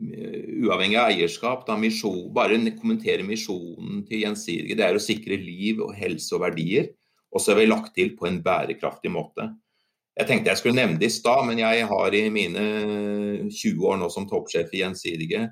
eh, 0.00 0.64
uavhengig 0.64 0.98
av 1.00 1.12
eierskap. 1.12 1.66
Da, 1.68 1.76
misjon, 1.80 2.26
bare 2.34 2.58
kommentere 2.78 3.26
misjonen 3.26 4.02
til 4.08 4.24
Gjensidige. 4.24 4.78
Det 4.78 4.86
er 4.88 4.98
å 4.98 5.02
sikre 5.02 5.38
liv, 5.40 5.82
og 5.84 5.94
helse 5.98 6.34
og 6.36 6.44
verdier. 6.46 6.92
Og 7.32 7.42
så 7.42 7.52
har 7.52 7.60
vi 7.60 7.68
lagt 7.68 7.94
til 7.96 8.14
på 8.16 8.28
en 8.28 8.42
bærekraftig 8.44 9.12
måte. 9.12 9.50
Jeg 10.18 10.26
tenkte 10.26 10.50
jeg 10.50 10.58
skulle 10.58 10.80
nevne 10.80 10.98
det 10.98 11.12
i 11.12 11.14
stad, 11.14 11.44
men 11.46 11.60
jeg 11.60 11.86
har 11.86 12.14
i 12.16 12.24
mine 12.34 12.62
20 13.52 13.84
år 13.86 14.00
nå 14.00 14.08
som 14.10 14.26
toppsjef 14.26 14.72
i 14.74 14.82
Gjensidige 14.82 15.44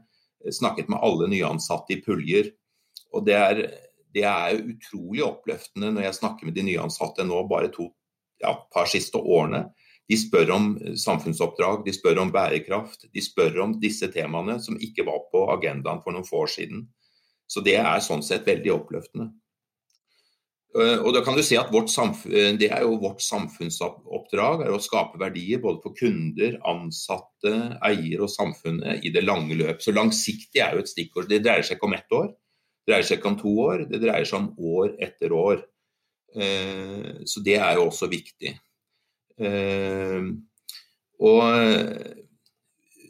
snakket 0.52 0.88
med 0.88 1.02
alle 1.02 1.28
nyansatte 1.30 1.94
i 1.94 2.00
puljer. 2.02 2.50
Og 3.14 3.26
det 3.26 3.36
er, 3.36 3.62
det 4.14 4.24
er 4.26 4.58
utrolig 4.58 5.24
oppløftende 5.26 5.92
når 5.94 6.08
jeg 6.08 6.18
snakker 6.20 6.48
med 6.48 6.56
de 6.56 6.66
nyansatte 6.66 7.26
nå 7.26 7.42
bare 7.50 7.70
to 7.74 7.90
ja, 8.42 8.52
par 8.72 8.88
siste 8.90 9.20
årene. 9.20 9.66
De 10.06 10.18
spør 10.18 10.52
om 10.54 10.68
samfunnsoppdrag, 10.98 11.82
de 11.86 11.94
spør 11.94 12.20
om 12.22 12.30
bærekraft. 12.34 13.08
De 13.14 13.22
spør 13.22 13.58
om 13.64 13.74
disse 13.82 14.06
temaene 14.14 14.60
som 14.62 14.78
ikke 14.78 15.06
var 15.08 15.24
på 15.32 15.48
agendaen 15.56 16.02
for 16.04 16.14
noen 16.14 16.26
få 16.26 16.44
år 16.44 16.52
siden. 16.52 16.86
Så 17.50 17.62
det 17.62 17.78
er 17.80 18.04
sånn 18.04 18.22
sett 18.26 18.46
veldig 18.46 18.72
oppløftende. 18.74 19.32
Eh, 20.76 20.98
og 21.00 21.14
da 21.16 21.22
kan 21.24 21.36
du 21.36 21.42
si 21.46 21.56
at 21.56 21.70
samfunn, 21.88 22.58
Det 22.58 22.70
er 22.70 22.82
jo 22.82 22.98
vårt 23.00 23.22
samfunnsoppdrag 23.22 24.66
er 24.66 24.72
å 24.74 24.82
skape 24.82 25.18
verdier 25.18 25.58
både 25.58 25.80
for 25.82 25.94
kunder, 25.94 26.58
ansatte, 26.64 27.78
eier 27.82 28.20
og 28.20 28.30
samfunnet 28.30 29.04
i 29.04 29.10
det 29.10 29.24
lange 29.24 29.54
løp. 29.54 29.80
Så 29.80 29.92
langsiktig 29.92 30.60
er 30.60 30.74
jo 30.74 30.80
et 30.80 30.88
stikkord. 30.88 31.28
Det 31.28 31.42
dreier 31.42 31.62
seg 31.62 31.78
ikke 31.78 31.88
om 31.88 31.94
ett 31.94 32.12
år, 32.12 32.28
det 32.86 32.92
dreier 32.92 33.06
seg 33.06 33.18
ikke 33.18 33.32
om 33.32 33.40
to 33.40 33.52
år, 33.58 33.88
det 33.90 34.02
dreier 34.02 34.24
seg 34.24 34.38
om 34.38 34.54
år 34.58 34.96
etter 35.00 35.32
år. 35.32 35.64
Eh, 36.36 37.24
så 37.24 37.40
det 37.44 37.56
er 37.56 37.78
jo 37.78 37.88
også 37.88 38.08
viktig. 38.12 38.52
Eh, 39.40 40.28
og 41.26 41.42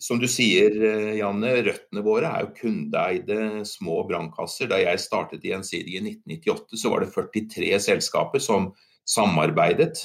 som 0.06 0.20
du 0.22 0.28
sier, 0.30 0.70
eh, 0.70 1.12
Janne, 1.18 1.50
røttene 1.66 2.04
våre 2.06 2.30
er 2.30 2.44
jo 2.44 2.54
kundeeide 2.60 3.64
små 3.66 4.04
brannkasser. 4.06 4.70
Da 4.70 4.78
jeg 4.78 5.02
startet 5.02 5.44
i 5.44 5.50
Gjensidige 5.50 5.98
i 5.98 6.04
1998, 6.14 6.78
så 6.78 6.92
var 6.92 7.02
det 7.02 7.12
43 7.14 7.80
selskaper 7.88 8.42
som 8.42 8.72
samarbeidet. 9.06 10.02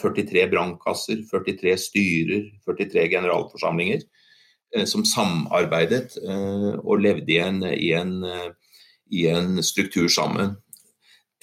43 0.00 0.48
brannkasser, 0.50 1.22
43 1.30 1.76
styrer, 1.78 2.50
43 2.66 3.06
generalforsamlinger 3.12 4.02
som 4.88 5.04
samarbeidet 5.06 6.16
og 6.80 7.02
levde 7.04 7.30
i 7.30 7.38
en, 7.38 7.60
i 7.62 7.92
en, 7.94 8.16
i 9.14 9.26
en 9.30 9.62
struktur 9.62 10.08
sammen. 10.10 10.56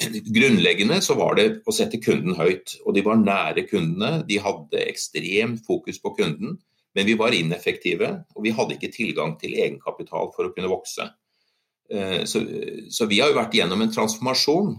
Grunnleggende 0.08 1.02
så 1.04 1.16
var 1.20 1.36
det 1.36 1.48
å 1.68 1.74
sette 1.76 2.00
kunden 2.00 2.38
høyt, 2.40 2.78
og 2.86 2.96
de 2.96 3.04
var 3.04 3.20
nære 3.20 3.66
kundene. 3.68 4.24
De 4.28 4.40
hadde 4.40 4.84
ekstremt 4.88 5.66
fokus 5.68 6.00
på 6.00 6.14
kunden, 6.16 6.56
men 6.96 7.08
vi 7.08 7.18
var 7.20 7.36
ineffektive, 7.36 8.14
og 8.36 8.46
vi 8.46 8.54
hadde 8.56 8.78
ikke 8.78 8.94
tilgang 8.96 9.36
til 9.42 9.58
egenkapital 9.60 10.32
for 10.36 10.48
å 10.48 10.54
kunne 10.56 10.72
vokse. 10.72 11.10
Eh, 11.92 12.24
så, 12.30 12.42
så 12.94 13.10
vi 13.12 13.20
har 13.20 13.34
jo 13.34 13.40
vært 13.42 13.60
gjennom 13.60 13.84
en 13.84 13.92
transformasjon 13.92 14.78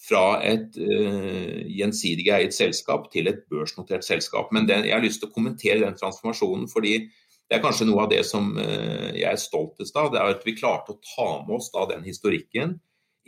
fra 0.00 0.40
et 0.48 0.76
uh, 0.80 1.58
gjensidig 1.68 2.30
eid 2.32 2.54
selskap 2.56 3.10
til 3.12 3.28
et 3.28 3.42
børsnotert 3.52 4.06
selskap. 4.06 4.48
Men 4.56 4.68
den, 4.68 4.86
jeg 4.88 4.96
har 4.96 5.04
lyst 5.04 5.20
til 5.20 5.28
å 5.28 5.34
kommentere 5.34 5.82
den 5.82 5.98
transformasjonen, 5.98 6.70
fordi 6.72 6.94
det 7.04 7.58
er 7.58 7.60
kanskje 7.60 7.84
noe 7.90 8.06
av 8.06 8.12
det 8.12 8.22
som 8.24 8.54
uh, 8.56 9.10
jeg 9.12 9.28
er 9.28 9.40
stoltest 9.40 9.98
av. 10.00 10.08
Det 10.12 10.22
er 10.22 10.32
at 10.38 10.46
vi 10.46 10.56
klarte 10.56 10.94
å 10.94 11.02
ta 11.04 11.28
med 11.44 11.58
oss 11.58 11.68
da 11.74 11.84
den 11.92 12.06
historikken 12.08 12.78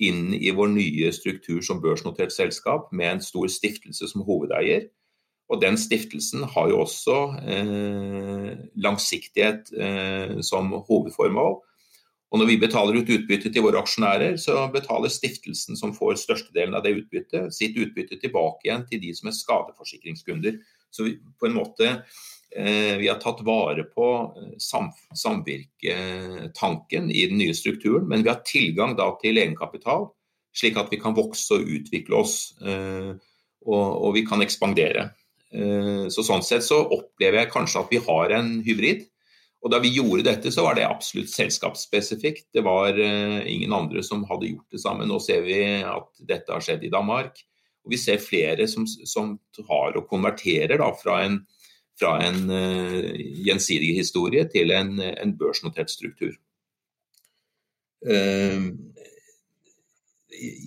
inn 0.00 0.32
i 0.34 0.50
vår 0.54 0.72
nye 0.72 1.12
struktur 1.12 1.60
som 1.64 1.82
børsnotert 1.82 2.32
selskap 2.32 2.88
med 2.92 3.16
en 3.16 3.24
stor 3.24 3.50
stiftelse 3.52 4.08
som 4.10 4.24
hovedeier. 4.26 4.88
Og 5.52 5.60
den 5.60 5.76
stiftelsen 5.76 6.46
har 6.48 6.70
jo 6.70 6.80
også 6.80 7.16
eh, 7.44 8.48
langsiktighet 8.80 9.72
eh, 9.76 10.40
som 10.40 10.72
hovedformål. 10.88 11.60
Og 12.32 12.40
når 12.40 12.48
vi 12.48 12.60
betaler 12.62 12.96
ut 12.96 13.10
utbytte 13.12 13.50
til 13.52 13.64
våre 13.66 13.82
aksjonærer, 13.82 14.38
så 14.40 14.64
betaler 14.72 15.12
stiftelsen 15.12 15.76
som 15.76 15.92
får 15.92 16.16
størstedelen 16.22 16.72
av 16.78 16.86
det 16.86 16.94
utbyttet, 17.02 17.52
sitt 17.52 17.76
utbytte 17.76 18.16
tilbake 18.22 18.64
igjen 18.64 18.86
til 18.88 19.02
de 19.02 19.12
som 19.18 19.28
er 19.28 19.36
skadeforsikringskunder. 19.36 20.56
Så 20.88 21.04
vi, 21.04 21.18
på 21.36 21.50
en 21.50 21.58
måte 21.58 21.90
vi 23.00 23.08
har 23.08 23.20
tatt 23.20 23.40
vare 23.46 23.84
på 23.88 24.06
eh, 24.36 24.54
sam 24.60 24.90
samvirketanken 25.16 27.10
i 27.10 27.26
den 27.30 27.38
nye 27.40 27.54
strukturen, 27.56 28.08
men 28.08 28.22
vi 28.24 28.28
har 28.28 28.42
tilgang 28.44 28.96
til 29.22 29.38
egenkapital, 29.40 30.10
slik 30.56 30.76
at 30.76 30.92
vi 30.92 31.00
kan 31.00 31.16
vokse 31.16 31.54
og 31.56 31.68
utvikle 31.78 32.18
oss. 32.20 32.52
Eh, 32.60 33.14
og, 33.62 34.08
vi 34.16 34.24
kan 34.26 34.42
ekspandere. 34.42 35.12
Så 36.10 36.24
Sånn 36.26 36.42
sett 36.42 36.64
så 36.66 36.80
opplever 36.82 37.38
jeg 37.38 37.52
kanskje 37.52 37.78
at 37.84 37.92
vi 37.92 38.00
har 38.02 38.32
en 38.34 38.48
hybrid. 38.66 39.04
Og 39.62 39.70
Da 39.70 39.78
vi 39.78 39.92
gjorde 39.94 40.24
dette, 40.26 40.50
så 40.50 40.64
var 40.66 40.74
det 40.74 40.88
absolutt 40.88 41.30
selskapsspesifikt. 41.30 42.48
Det 42.50 42.64
var 42.66 42.98
ingen 42.98 43.70
andre 43.70 44.02
som 44.02 44.24
hadde 44.26 44.48
gjort 44.50 44.74
det 44.74 44.80
samme. 44.82 45.06
Nå 45.06 45.20
ser 45.22 45.46
vi 45.46 45.60
at 45.78 46.10
dette 46.26 46.50
har 46.50 46.64
skjedd 46.64 46.82
i 46.82 46.90
Danmark. 46.90 47.38
Og 47.86 47.94
vi 47.94 48.00
ser 48.02 48.18
flere 48.18 48.66
som, 48.66 48.82
som 48.86 49.36
tar 49.54 49.94
og 49.94 50.08
konverterer 50.10 50.82
da, 50.82 50.90
fra 50.98 51.20
en 51.22 51.38
fra 52.00 52.16
en 52.24 52.50
uh, 52.50 53.12
gjensidig 53.46 53.94
historie 53.98 54.46
til 54.52 54.72
en, 54.74 54.96
en 55.00 55.36
børsnotert 55.38 55.92
struktur. 55.92 56.34
Uh, 58.02 58.72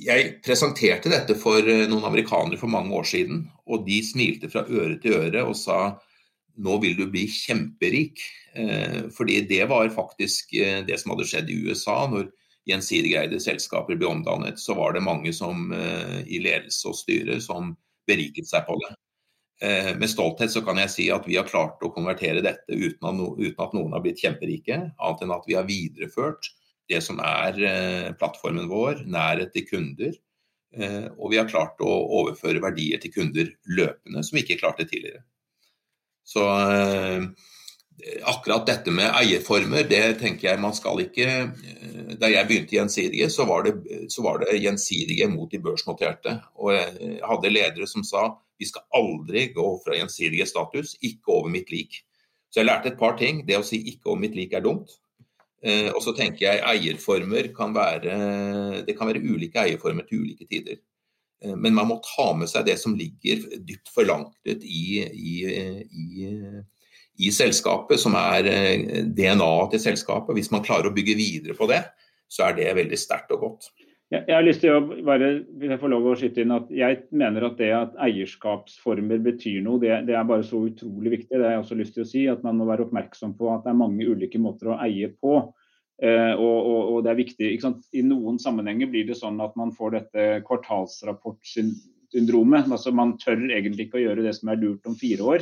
jeg 0.06 0.28
presenterte 0.46 1.10
dette 1.12 1.36
for 1.42 1.66
eh, 1.68 1.88
noen 1.90 2.06
amerikanere 2.08 2.56
for 2.62 2.72
mange 2.72 2.94
år 2.96 3.08
siden, 3.10 3.42
og 3.66 3.82
de 3.88 3.98
smilte 4.06 4.48
fra 4.54 4.62
øre 4.70 5.00
til 5.02 5.18
øre 5.18 5.42
og 5.44 5.58
sa 5.60 5.98
nå 6.56 6.78
vil 6.80 6.94
du 6.96 7.10
bli 7.12 7.26
kjemperik. 7.28 8.22
Fordi 9.12 9.42
det 9.50 9.66
var 9.68 9.90
faktisk 9.92 10.54
det 10.88 10.96
som 11.02 11.12
hadde 11.12 11.26
skjedd 11.28 11.50
i 11.52 11.58
USA. 11.66 12.06
når 12.08 12.30
gjensidigeide 12.70 13.42
selskaper 13.44 13.98
ble 14.00 14.08
omdannet, 14.08 14.62
så 14.62 14.78
var 14.78 14.96
det 14.96 15.04
mange 15.04 15.34
som 15.36 15.74
i 15.76 16.40
ledelse 16.40 16.88
og 16.88 16.96
styre 16.96 17.42
som 17.44 17.74
beriket 18.08 18.48
seg 18.48 18.64
på 18.70 18.78
det. 18.86 18.94
Eh, 19.62 19.98
med 19.98 20.10
stolthet 20.10 20.52
så 20.52 20.62
kan 20.66 20.80
jeg 20.82 20.92
si 20.92 21.06
at 21.14 21.28
vi 21.30 21.38
har 21.40 21.48
klart 21.48 21.84
å 21.84 21.92
konvertere 21.96 22.44
dette 22.44 22.76
uten 22.76 23.08
at, 23.08 23.74
noen 23.76 23.96
har 23.96 24.04
blitt 24.04 24.20
kjemperike, 24.20 24.82
annet 24.92 25.24
enn 25.24 25.36
at 25.36 25.48
vi 25.48 25.56
har 25.56 25.68
videreført 25.70 26.52
det 26.92 27.00
som 27.02 27.22
er 27.24 27.62
eh, 27.64 28.10
plattformen 28.20 28.68
vår, 28.70 29.06
nærhet 29.08 29.56
til 29.56 29.68
kunder. 29.70 30.12
Eh, 30.76 31.08
og 31.16 31.32
vi 31.32 31.40
har 31.40 31.48
klart 31.48 31.80
å 31.80 31.94
overføre 32.20 32.64
verdier 32.64 33.00
til 33.02 33.16
kunder 33.16 33.54
løpende, 33.72 34.26
som 34.28 34.36
vi 34.36 34.44
ikke 34.44 34.60
klarte 34.60 34.88
tidligere. 34.90 35.24
Så 36.26 36.42
akkurat 38.26 38.66
dette 38.66 38.92
med 38.92 39.12
eierformer, 39.14 39.86
det 39.88 40.18
tenker 40.18 40.48
jeg 40.50 40.60
man 40.60 40.74
skal 40.74 41.04
ikke 41.04 41.28
Da 42.18 42.32
jeg 42.32 42.48
begynte 42.50 42.74
i 42.74 42.80
Gjensidige, 42.80 43.28
så 43.30 43.46
var 43.46 43.68
det, 43.68 43.76
så 44.10 44.24
var 44.26 44.40
det 44.42 44.58
Gjensidige 44.58 45.28
mot 45.30 45.52
de 45.52 45.60
børsnoterte. 45.62 46.34
Og 46.58 46.74
jeg 46.74 47.20
hadde 47.22 47.52
ledere 47.54 47.88
som 47.88 48.04
sa 48.04 48.26
vi 48.60 48.68
skal 48.70 48.86
aldri 48.96 49.50
gå 49.56 49.68
fra 49.84 49.98
gjensidige 49.98 50.48
status, 50.50 50.96
ikke 51.04 51.34
over 51.34 51.52
mitt 51.54 51.72
lik. 51.74 52.02
Så 52.50 52.62
jeg 52.62 52.70
lærte 52.70 52.94
et 52.94 53.00
par 53.00 53.18
ting. 53.20 53.44
Det 53.48 53.58
å 53.60 53.66
si 53.68 53.82
ikke 53.92 54.14
over 54.14 54.22
mitt 54.24 54.36
lik 54.38 54.56
er 54.56 54.64
dumt. 54.64 54.94
Eh, 55.66 55.90
og 55.92 56.02
så 56.04 56.14
tenker 56.16 56.46
jeg 56.46 56.62
eierformer 56.62 57.48
kan 57.56 57.72
være 57.74 58.16
Det 58.86 58.94
kan 58.98 59.08
være 59.10 59.24
ulike 59.24 59.64
eierformer 59.64 60.06
til 60.08 60.22
ulike 60.24 60.48
tider. 60.48 60.80
Eh, 61.44 61.56
men 61.56 61.76
man 61.76 61.90
må 61.90 62.00
ta 62.06 62.30
med 62.38 62.52
seg 62.52 62.68
det 62.70 62.78
som 62.82 62.96
ligger 62.98 63.44
dypt 63.66 63.92
forankret 63.94 64.64
i, 64.64 65.04
i, 65.04 65.36
i, 65.90 66.30
i 67.28 67.32
selskapet, 67.34 68.00
som 68.02 68.16
er 68.20 68.50
eh, 68.52 69.04
DNA-et 69.04 69.76
til 69.76 69.84
selskapet. 69.90 70.36
Hvis 70.38 70.52
man 70.54 70.64
klarer 70.66 70.92
å 70.92 70.96
bygge 70.96 71.18
videre 71.20 71.58
på 71.58 71.68
det, 71.72 71.84
så 72.32 72.50
er 72.50 72.58
det 72.58 72.72
veldig 72.80 73.00
sterkt 73.00 73.34
og 73.36 73.46
godt. 73.48 73.70
Jeg 74.28 74.36
har 74.36 74.44
lyst 74.46 74.62
til 74.64 74.72
å 74.72 74.82
bare, 75.06 75.28
hvis 75.60 75.72
jeg 75.74 75.80
får 75.82 75.92
lov 75.92 76.06
å 76.08 76.16
skyte 76.20 76.42
inn 76.44 76.54
at 76.56 76.68
jeg 76.74 76.94
mener 77.16 77.42
at 77.48 77.58
det 77.60 77.72
at 77.76 77.98
eierskapsformer 78.06 79.20
betyr 79.26 79.60
noe, 79.66 79.82
det, 79.82 79.92
det, 80.08 80.16
er 80.16 80.30
bare 80.30 80.46
så 80.48 80.58
utrolig 80.70 81.10
viktig. 81.18 81.36
Det 81.36 81.46
har 81.46 81.54
jeg 81.56 81.64
også 81.64 81.80
lyst 81.80 81.94
til 81.98 82.04
å 82.06 82.10
si, 82.10 82.22
at 82.32 82.44
Man 82.46 82.58
må 82.60 82.64
være 82.70 82.84
oppmerksom 82.88 83.32
på 83.40 83.46
at 83.54 83.62
det 83.66 83.72
er 83.74 83.82
mange 83.82 84.08
ulike 84.08 84.40
måter 84.42 84.66
å 84.72 84.80
eie 84.86 85.08
på. 85.12 85.34
Eh, 86.04 86.34
og, 86.36 86.58
og, 86.60 86.82
og, 86.92 86.98
det 87.06 87.12
er 87.12 87.22
viktig, 87.22 87.48
I 87.96 88.02
noen 88.04 88.38
sammenhenger 88.42 88.88
blir 88.92 89.06
det 89.08 89.18
sånn 89.20 89.38
at 89.44 89.54
man 89.60 89.72
får 89.76 89.90
dette 89.96 90.22
kvartalsrapportsyndromet. 90.48 92.64
altså 92.68 92.90
Man 92.96 93.10
tør 93.22 93.38
egentlig 93.48 93.84
ikke 93.88 94.00
å 94.02 94.06
gjøre 94.10 94.26
det 94.28 94.36
som 94.40 94.48
er 94.52 94.62
lurt 94.62 94.84
om 94.90 94.96
fire 95.00 95.24
år, 95.36 95.42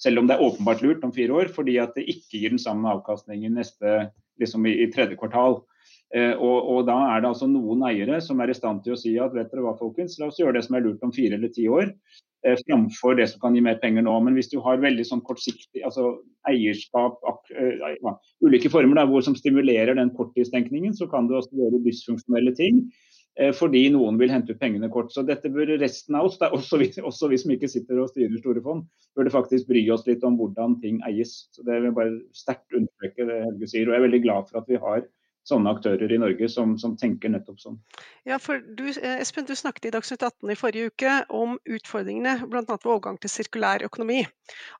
selv 0.00 0.16
om 0.22 0.26
det 0.28 0.34
er 0.36 0.46
åpenbart 0.46 0.82
lurt 0.84 1.02
om 1.04 1.12
fire 1.12 1.32
år, 1.36 1.46
fordi 1.52 1.74
at 1.82 1.92
det 1.98 2.08
ikke 2.08 2.38
gir 2.40 2.50
den 2.54 2.62
samme 2.62 2.86
avkastningen 2.96 3.52
neste, 3.60 3.88
liksom 4.40 4.60
i, 4.64 4.72
i 4.86 4.88
tredje 4.92 5.16
kvartal. 5.20 5.54
Eh, 6.10 6.32
og, 6.34 6.56
og, 6.66 6.80
Da 6.88 6.96
er 7.12 7.22
det 7.22 7.28
altså 7.30 7.46
noen 7.46 7.84
eiere 7.86 8.18
som 8.24 8.40
er 8.42 8.50
i 8.50 8.56
stand 8.56 8.82
til 8.82 8.96
å 8.96 8.98
si 8.98 9.12
at 9.22 9.34
vet 9.34 9.52
dere 9.52 9.62
hva 9.62 9.76
folkens, 9.78 10.18
la 10.18 10.26
oss 10.30 10.40
gjøre 10.40 10.56
det 10.58 10.64
som 10.66 10.74
er 10.74 10.82
lurt 10.86 11.04
om 11.06 11.12
fire 11.14 11.38
eller 11.38 11.52
ti 11.54 11.68
år, 11.70 11.92
eh, 12.42 12.56
framfor 12.66 13.14
det 13.20 13.28
som 13.30 13.42
kan 13.44 13.54
gi 13.54 13.62
mer 13.62 13.78
penger 13.82 14.02
nå. 14.02 14.16
Men 14.26 14.34
hvis 14.34 14.50
du 14.50 14.58
har 14.64 14.82
veldig 14.82 15.06
sånn 15.06 15.22
kortsiktig 15.26 15.84
altså 15.86 16.16
eierskap, 16.50 17.20
ak, 17.28 17.52
uh, 17.52 17.92
ja, 17.92 18.14
ulike 18.42 18.72
former 18.72 18.98
da, 18.98 19.04
hvor 19.06 19.22
som 19.22 19.36
stimulerer 19.36 19.94
den 19.98 20.10
korttidstenkningen, 20.16 20.96
så 20.96 21.06
kan 21.10 21.28
du 21.28 21.36
også 21.36 21.52
gjøre 21.60 21.82
dysfunksjonelle 21.84 22.54
ting 22.56 22.80
eh, 23.36 23.52
fordi 23.54 23.84
noen 23.92 24.16
vil 24.18 24.32
hente 24.32 24.56
ut 24.56 24.62
pengene 24.62 24.88
kort. 24.90 25.12
Så 25.14 25.22
dette 25.28 25.52
bør 25.52 25.76
resten 25.78 26.16
av 26.18 26.26
oss, 26.30 26.40
da, 26.40 26.48
også, 26.56 26.80
vi, 26.80 26.90
også 26.96 27.30
vi 27.30 27.38
som 27.44 27.54
ikke 27.54 27.70
sitter 27.70 28.02
og 28.02 28.10
styrer 28.10 28.40
store 28.40 28.64
fond, 28.64 28.82
burde 29.14 29.36
faktisk 29.36 29.70
bry 29.70 29.84
oss 29.94 30.08
litt 30.08 30.26
om 30.26 30.40
hvordan 30.40 30.80
ting 30.82 30.98
eies. 31.06 31.44
Så 31.54 31.62
Det 31.68 31.78
vil 31.84 31.94
bare 31.94 32.18
sterkt 32.34 32.72
understreke 32.74 33.30
det 33.30 33.42
Helge 33.44 33.70
sier. 33.70 33.86
Og 33.86 33.94
jeg 33.94 34.02
er 34.02 34.08
veldig 34.08 34.24
glad 34.26 34.50
for 34.50 34.64
at 34.64 34.74
vi 34.74 34.80
har 34.80 35.06
sånne 35.48 35.72
aktører 35.72 36.12
i 36.12 36.18
Norge 36.20 36.48
som, 36.52 36.74
som, 36.80 36.96
tenker 37.00 37.32
nettopp 37.32 37.60
sånn. 37.62 37.78
Ja, 38.28 38.38
for 38.42 38.60
du, 38.60 38.86
eh, 38.92 39.20
Espen, 39.22 39.46
du 39.48 39.54
snakket 39.58 39.88
i 39.88 39.94
Dagsnytt 39.94 40.24
18 40.26 40.52
i 40.52 40.58
forrige 40.58 40.92
uke 40.92 41.14
om 41.36 41.56
utfordringene 41.64 42.36
bl.a. 42.50 42.64
ved 42.66 42.90
overgang 42.90 43.20
til 43.20 43.32
sirkulær 43.32 43.86
økonomi. 43.86 44.22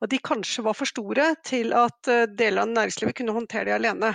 Og 0.00 0.12
de 0.12 0.20
kanskje 0.30 0.66
var 0.66 0.76
for 0.78 0.90
store 0.90 1.32
til 1.46 1.74
at 1.76 2.12
eh, 2.12 2.28
deler 2.30 2.66
av 2.66 2.74
næringslivet 2.74 3.18
kunne 3.20 3.36
håndtere 3.36 3.70
det 3.70 3.78
alene. 3.78 4.14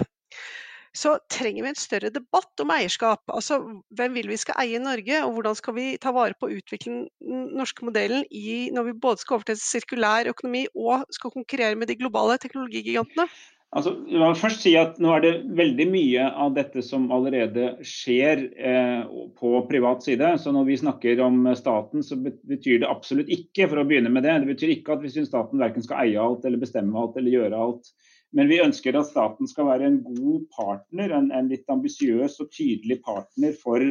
Så 0.96 1.18
trenger 1.28 1.66
vi 1.66 1.72
en 1.74 1.76
større 1.76 2.10
debatt 2.14 2.62
om 2.64 2.70
eierskap. 2.72 3.26
Altså, 3.28 3.58
Hvem 4.00 4.14
vil 4.16 4.30
vi 4.32 4.38
skal 4.40 4.62
eie 4.62 4.78
i 4.78 4.84
Norge, 4.84 5.18
og 5.26 5.34
hvordan 5.36 5.58
skal 5.60 5.76
vi 5.76 5.88
ta 6.00 6.14
vare 6.16 6.38
på 6.40 6.48
å 6.48 6.56
utvikle 6.56 6.94
den 7.20 7.50
norske 7.60 7.84
modellen 7.84 8.24
i, 8.32 8.70
når 8.72 8.88
vi 8.88 9.00
både 9.04 9.20
skal 9.20 9.42
over 9.42 9.50
til 9.50 9.60
sirkulær 9.60 10.32
økonomi 10.32 10.64
og 10.72 11.04
skal 11.18 11.34
konkurrere 11.36 11.76
med 11.76 11.92
de 11.92 12.00
globale 12.00 12.40
teknologigigantene? 12.40 13.28
Altså, 13.76 13.92
jeg 14.08 14.22
vil 14.22 14.38
først 14.40 14.62
si 14.64 14.72
at 14.80 15.00
Nå 15.04 15.12
er 15.12 15.24
det 15.26 15.34
veldig 15.58 15.86
mye 15.92 16.26
av 16.46 16.54
dette 16.56 16.80
som 16.86 17.10
allerede 17.12 17.74
skjer 17.84 18.46
eh, 18.56 19.04
på 19.36 19.52
privat 19.68 20.06
side. 20.06 20.30
Så 20.40 20.54
Når 20.56 20.70
vi 20.70 20.80
snakker 20.80 21.20
om 21.26 21.42
staten, 21.60 22.04
så 22.06 22.16
betyr 22.24 22.82
det 22.84 22.90
absolutt 22.92 23.32
ikke 23.36 23.68
for 23.68 23.82
å 23.82 23.88
begynne 23.88 24.14
med 24.14 24.24
det, 24.24 24.38
det 24.44 24.54
betyr 24.54 24.78
ikke 24.78 24.96
at 24.96 25.04
vi 25.04 25.12
syns 25.12 25.32
staten 25.32 25.60
verken 25.60 25.84
skal 25.84 26.06
eie 26.06 26.22
alt 26.22 26.48
eller 26.48 26.62
bestemme 26.62 26.96
alt 27.02 27.20
eller 27.20 27.36
gjøre 27.36 27.64
alt. 27.68 27.92
Men 28.36 28.50
vi 28.52 28.64
ønsker 28.64 28.96
at 29.00 29.08
staten 29.12 29.48
skal 29.48 29.68
være 29.68 29.88
en 29.88 30.02
god 30.04 30.48
partner, 30.56 31.12
en, 31.16 31.30
en 31.36 31.52
litt 31.52 31.68
ambisiøs 31.72 32.40
og 32.44 32.52
tydelig 32.56 33.02
partner 33.04 33.56
for 33.60 33.84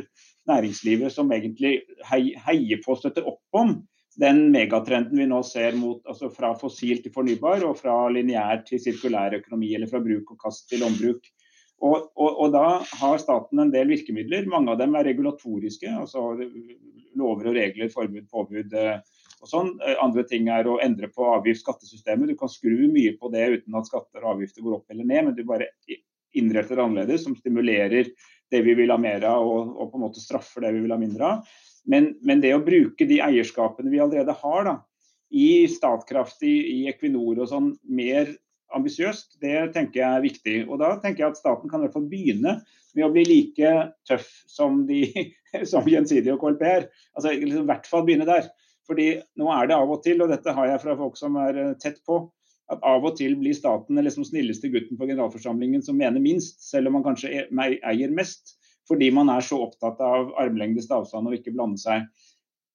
næringslivet 0.48 1.12
som 1.12 1.32
egentlig 1.32 1.78
heier 2.10 2.80
på 2.84 2.96
og 2.96 3.00
støtter 3.00 3.28
opp 3.28 3.60
om 3.60 3.78
den 4.20 4.44
megatrenden 4.54 5.18
vi 5.18 5.26
nå 5.26 5.40
ser 5.46 5.74
mot, 5.78 6.02
altså 6.06 6.30
fra 6.32 6.52
fossil 6.58 7.00
til 7.02 7.12
fornybar, 7.14 7.64
og 7.66 7.78
fra 7.80 7.96
lineær 8.14 8.62
til 8.68 8.82
sirkulær 8.82 9.34
økonomi, 9.40 9.72
eller 9.74 9.90
fra 9.90 10.02
bruk 10.04 10.34
og 10.34 10.40
kast 10.44 10.68
til 10.70 10.84
ombruk. 10.86 11.26
Og, 11.84 12.06
og, 12.14 12.30
og, 12.30 12.46
da 12.54 12.66
har 13.00 13.18
staten 13.20 13.60
en 13.60 13.72
del 13.74 13.90
virkemidler. 13.90 14.46
Mange 14.48 14.72
av 14.72 14.78
dem 14.80 14.94
er 14.96 15.08
regulatoriske. 15.08 15.90
altså 15.90 16.30
Lover 17.18 17.50
og 17.50 17.58
regler, 17.58 17.90
forbud, 17.92 18.24
påbud 18.30 18.72
eh, 18.78 19.02
og 19.42 19.50
sånn. 19.50 19.74
Eh, 19.82 19.98
andre 20.02 20.24
ting 20.30 20.48
er 20.52 20.70
å 20.70 20.78
endre 20.82 21.10
på 21.12 21.26
avgifts-skattesystemet. 21.34 22.30
Du 22.30 22.38
kan 22.40 22.52
skru 22.52 22.86
mye 22.88 23.16
på 23.18 23.30
det 23.34 23.44
uten 23.58 23.76
at 23.78 23.90
skatter 23.90 24.24
og 24.24 24.36
avgifter 24.36 24.64
går 24.64 24.78
opp 24.78 24.94
eller 24.94 25.10
ned, 25.10 25.28
men 25.28 25.36
du 25.36 25.44
bare 25.48 25.68
innretter 26.34 26.78
det 26.78 26.86
annerledes, 26.86 27.26
som 27.26 27.36
stimulerer 27.38 28.10
det 28.50 28.62
vi 28.64 28.74
vil 28.78 28.90
ha 28.94 28.98
mer 29.00 29.26
av, 29.28 29.44
og, 29.44 29.76
og 29.76 29.90
på 29.90 29.98
en 29.98 30.06
måte 30.06 30.22
straffer 30.22 30.64
det 30.64 30.72
vi 30.78 30.82
vil 30.86 30.94
ha 30.94 31.00
mindre 31.00 31.30
av. 31.34 31.54
Men, 31.90 32.14
men, 32.24 32.40
det 32.40 32.54
å 32.56 32.62
bruke 32.64 33.06
de 33.08 33.20
eierskapene 33.24 33.92
vi 33.92 34.00
allerede 34.00 34.34
har, 34.40 34.64
da, 34.68 34.78
i 35.34 35.66
Statkraft, 35.68 36.42
i, 36.46 36.54
i 36.70 36.78
Equinor 36.88 37.42
og 37.42 37.50
sånn, 37.50 37.72
mer 37.84 38.30
ambisiøst, 38.74 39.36
det 39.42 39.56
tenker 39.74 40.00
jeg 40.00 40.08
er 40.08 40.24
viktig. 40.24 40.56
Og 40.68 40.80
da 40.82 40.94
tenker 41.02 41.24
jeg 41.24 41.34
at 41.34 41.40
staten 41.40 41.70
kan 41.70 41.82
i 41.82 41.86
hvert 41.86 41.96
fall 41.96 42.08
begynne 42.10 42.58
med 42.94 43.06
å 43.06 43.10
bli 43.12 43.24
like 43.26 43.72
tøff 44.08 44.28
som, 44.50 44.84
de, 44.88 45.06
som 45.70 45.86
Gjensidige 45.88 46.36
og 46.36 46.42
KLP 46.42 46.64
er. 46.68 46.88
Altså 47.14 47.34
liksom, 47.34 47.66
i 47.66 47.70
hvert 47.72 47.90
fall 47.90 48.06
begynne 48.06 48.28
der. 48.28 48.48
Fordi 48.88 49.08
nå 49.40 49.50
er 49.54 49.68
det 49.68 49.76
av 49.78 49.90
og 49.90 50.02
til, 50.04 50.20
og 50.22 50.32
dette 50.32 50.54
har 50.56 50.70
jeg 50.70 50.82
fra 50.82 50.96
folk 50.98 51.16
som 51.16 51.38
er 51.40 51.60
eh, 51.60 51.76
tett 51.80 52.02
på, 52.06 52.20
at 52.72 52.82
av 52.86 53.04
og 53.04 53.16
til 53.18 53.36
blir 53.36 53.56
staten 53.56 54.00
liksom 54.00 54.24
snilleste 54.24 54.70
gutten 54.72 54.96
på 55.00 55.08
generalforsamlingen 55.08 55.82
som 55.84 55.98
mener 56.00 56.22
minst, 56.22 56.62
selv 56.64 56.88
om 56.88 56.98
han 56.98 57.04
kanskje 57.06 57.44
eier 57.44 58.12
mest 58.14 58.56
fordi 58.88 59.10
man 59.14 59.32
er 59.32 59.44
så 59.44 59.58
opptatt 59.64 60.00
av 60.04 60.32
armlengdes 60.40 60.90
avstand 60.92 61.30
og 61.30 61.36
ikke 61.38 61.54
blande 61.54 61.80
seg. 61.80 62.06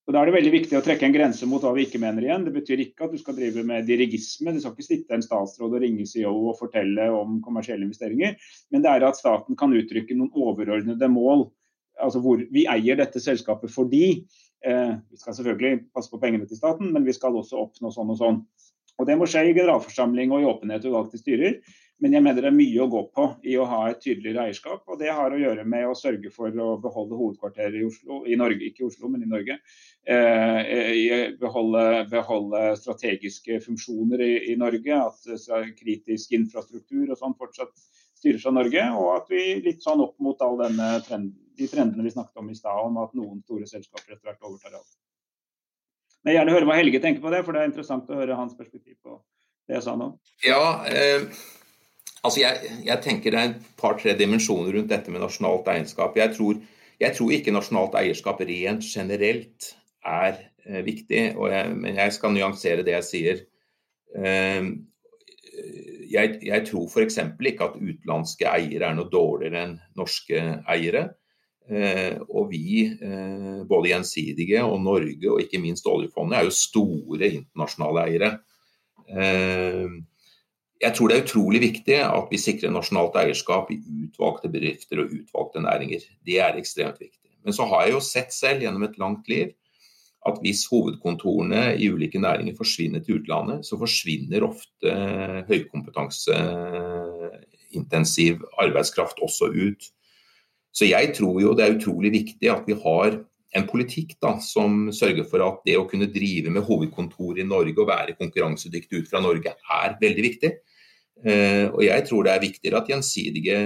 Og 0.10 0.14
Da 0.16 0.24
er 0.24 0.26
det 0.26 0.40
veldig 0.40 0.52
viktig 0.56 0.74
å 0.74 0.82
trekke 0.82 1.06
en 1.06 1.14
grense 1.14 1.46
mot 1.46 1.62
hva 1.62 1.70
vi 1.76 1.84
ikke 1.86 2.00
mener 2.02 2.26
igjen. 2.26 2.42
Det 2.48 2.54
betyr 2.56 2.82
ikke 2.82 3.06
at 3.06 3.12
du 3.14 3.20
skal 3.22 3.36
drive 3.38 3.62
med 3.62 3.86
dirigisme. 3.86 4.56
Du 4.56 4.58
skal 4.58 4.74
ikke 4.74 4.88
sitte 4.88 5.14
en 5.14 5.22
statsråd 5.22 5.76
og 5.78 5.84
ringe 5.84 6.08
CEO 6.10 6.32
og 6.50 6.58
fortelle 6.58 7.06
om 7.14 7.36
kommersielle 7.46 7.86
investeringer. 7.86 8.34
Men 8.74 8.82
det 8.82 8.90
er 8.90 9.06
at 9.06 9.20
staten 9.20 9.60
kan 9.60 9.76
uttrykke 9.78 10.18
noen 10.18 10.34
overordnede 10.34 11.12
mål. 11.14 11.46
Altså 12.02 12.24
hvor 12.24 12.42
vi 12.42 12.66
eier 12.72 12.98
dette 12.98 13.22
selskapet 13.22 13.70
fordi 13.70 14.24
eh, 14.66 14.96
Vi 14.98 15.22
skal 15.22 15.36
selvfølgelig 15.38 15.84
passe 15.94 16.10
på 16.10 16.22
pengene 16.24 16.50
til 16.50 16.58
staten, 16.58 16.90
men 16.96 17.06
vi 17.06 17.14
skal 17.14 17.38
også 17.38 17.62
oppnå 17.68 17.94
sånn 17.94 18.10
og 18.10 18.18
sånn. 18.18 18.42
Og 18.98 19.06
Det 19.06 19.20
må 19.20 19.30
skje 19.30 19.46
i 19.46 19.54
generalforsamling 19.54 20.34
og 20.34 20.42
i 20.42 20.50
åpenhet 20.50 20.90
og 20.90 20.98
valg 20.98 21.14
til 21.14 21.22
styrer. 21.22 21.60
Men 22.00 22.14
jeg 22.16 22.24
mener 22.24 22.46
det 22.46 22.48
er 22.48 22.56
mye 22.56 22.84
å 22.84 22.88
gå 22.92 23.00
på 23.12 23.24
i 23.52 23.58
å 23.60 23.66
ha 23.68 23.80
et 23.90 24.00
tydeligere 24.00 24.46
eierskap. 24.48 24.86
Og 24.88 25.02
det 25.02 25.12
har 25.12 25.34
å 25.36 25.40
gjøre 25.40 25.66
med 25.68 25.84
å 25.90 25.98
sørge 26.00 26.32
for 26.32 26.48
å 26.48 26.70
beholde 26.80 27.18
hovedkvarteret 27.20 27.76
i 27.76 27.84
Oslo, 27.84 28.22
i 28.24 28.38
Norge, 28.40 28.70
ikke 28.70 28.86
i 28.86 28.88
Oslo, 28.88 29.10
men 29.12 29.26
i 29.26 29.28
Norge. 29.28 29.58
Eh, 30.08 31.36
beholde, 31.42 31.84
beholde, 32.12 32.62
strategiske 32.80 33.60
funksjoner 33.66 34.24
i, 34.24 34.32
i, 34.54 34.56
Norge. 34.62 35.02
At 35.10 35.76
kritisk 35.82 36.38
infrastruktur 36.40 37.12
og 37.12 37.20
sånn 37.20 37.36
fortsatt 37.36 37.76
styres 38.22 38.48
av 38.48 38.56
Norge. 38.62 38.88
Og 38.96 39.12
at 39.18 39.36
vi 39.36 39.44
litt 39.68 39.84
sånn 39.84 40.06
opp 40.08 40.16
mot 40.24 40.40
all 40.48 40.56
denne 40.64 40.90
trend, 41.04 41.36
de 41.60 41.68
trendene 41.68 42.08
vi 42.08 42.16
snakket 42.16 42.40
om 42.40 42.48
i 42.48 42.56
stad, 42.56 42.80
om 42.80 43.04
at 43.04 43.16
noen 43.20 43.44
store 43.44 43.68
selskaper 43.68 44.16
etter 44.16 44.32
hvert 44.32 44.48
overtar 44.48 44.80
alt. 44.80 44.92
Men 46.24 46.32
jeg 46.32 46.40
gjerne 46.40 46.56
høre 46.56 46.72
hva 46.72 46.80
Helge 46.80 47.04
tenker 47.04 47.28
på 47.28 47.36
det, 47.36 47.44
for 47.44 47.56
det 47.56 47.66
er 47.66 47.74
interessant 47.74 48.08
å 48.08 48.24
høre 48.24 48.40
hans 48.40 48.56
perspektiv 48.56 48.96
på 49.04 49.20
det 49.68 49.82
jeg 49.82 49.90
sa 49.92 50.00
nå. 50.00 50.14
Ja, 50.48 50.64
eh 50.88 51.58
Altså 52.24 52.42
jeg, 52.42 52.74
jeg, 52.86 53.00
tenker 53.04 53.32
Det 53.32 53.40
er 53.40 53.52
et 53.54 53.68
par-tre 53.80 54.16
dimensjoner 54.20 54.76
rundt 54.76 54.92
dette 54.92 55.12
med 55.12 55.24
nasjonalt 55.24 55.70
eierskap. 55.72 56.18
Jeg 56.20 56.36
tror, 56.36 56.60
jeg 57.00 57.16
tror 57.16 57.32
ikke 57.36 57.56
nasjonalt 57.56 57.96
eierskap 58.00 58.42
rent 58.44 58.84
generelt 58.84 59.70
er 60.06 60.36
eh, 60.66 60.82
viktig, 60.86 61.22
jeg, 61.36 61.72
men 61.76 61.96
jeg 61.96 62.16
skal 62.16 62.36
nyansere 62.36 62.84
det 62.88 62.98
jeg 62.98 63.08
sier. 63.08 63.42
Eh, 64.20 64.68
jeg, 66.10 66.40
jeg 66.44 66.66
tror 66.68 66.90
f.eks. 66.90 67.22
ikke 67.40 67.70
at 67.70 67.80
utenlandske 67.80 68.52
eiere 68.52 68.90
er 68.90 68.98
noe 68.98 69.12
dårligere 69.12 69.64
enn 69.64 69.80
norske 70.00 70.44
eiere. 70.68 71.10
Eh, 71.70 72.18
og 72.34 72.50
vi, 72.50 72.88
eh, 72.90 73.64
både 73.70 73.92
Gjensidige 73.92 74.64
og 74.66 74.80
Norge 74.82 75.30
og 75.30 75.44
ikke 75.44 75.62
minst 75.62 75.86
oljefondet, 75.88 76.40
er 76.40 76.48
jo 76.48 76.56
store 76.56 77.30
internasjonale 77.30 78.06
eiere. 78.10 78.32
Eh, 79.10 80.00
jeg 80.80 80.96
tror 80.96 81.10
det 81.10 81.18
er 81.18 81.26
utrolig 81.26 81.60
viktig 81.62 81.96
at 82.06 82.28
vi 82.32 82.38
sikrer 82.40 82.72
nasjonalt 82.72 83.16
eierskap 83.20 83.72
i 83.74 83.82
utvalgte 84.06 84.50
bedrifter 84.52 85.00
og 85.04 85.12
utvalgte 85.12 85.60
næringer. 85.66 86.00
Det 86.26 86.40
er 86.40 86.58
ekstremt 86.60 87.00
viktig. 87.02 87.30
Men 87.44 87.54
så 87.56 87.64
har 87.68 87.80
jeg 87.86 87.94
jo 87.98 88.02
sett 88.04 88.34
selv 88.36 88.62
gjennom 88.64 88.84
et 88.88 89.00
langt 89.02 89.26
liv 89.32 89.48
at 90.28 90.36
hvis 90.44 90.62
hovedkontorene 90.72 91.64
i 91.80 91.92
ulike 91.92 92.20
næringer 92.20 92.56
forsvinner 92.58 93.00
til 93.04 93.16
utlandet, 93.20 93.66
så 93.66 93.78
forsvinner 93.80 94.48
ofte 94.48 94.90
høykompetanseintensiv 95.48 98.36
arbeidskraft 98.60 99.18
også 99.24 99.46
ut. 99.56 99.82
Så 100.76 100.86
jeg 100.86 101.14
tror 101.18 101.42
jo 101.42 101.54
det 101.56 101.64
er 101.66 101.76
utrolig 101.78 102.12
viktig 102.12 102.50
at 102.52 102.64
vi 102.68 102.74
har 102.84 103.12
en 103.58 103.66
politikk 103.70 104.16
da, 104.22 104.36
som 104.44 104.90
sørger 104.94 105.26
for 105.30 105.42
at 105.42 105.64
det 105.66 105.78
å 105.80 105.88
kunne 105.90 106.10
drive 106.14 106.52
med 106.54 106.66
hovedkontor 106.68 107.40
i 107.42 107.48
Norge 107.48 107.82
og 107.82 107.90
være 107.90 108.18
konkurransedyktig 108.20 109.04
ut 109.04 109.10
fra 109.10 109.22
Norge 109.24 109.56
er 109.56 109.96
veldig 110.02 110.26
viktig. 110.26 110.52
Eh, 111.20 111.66
og 111.68 111.82
jeg 111.84 112.06
tror 112.08 112.24
det 112.24 112.32
er 112.32 112.44
viktigere 112.46 112.80
at 112.80 112.90
gjensidige 112.94 113.58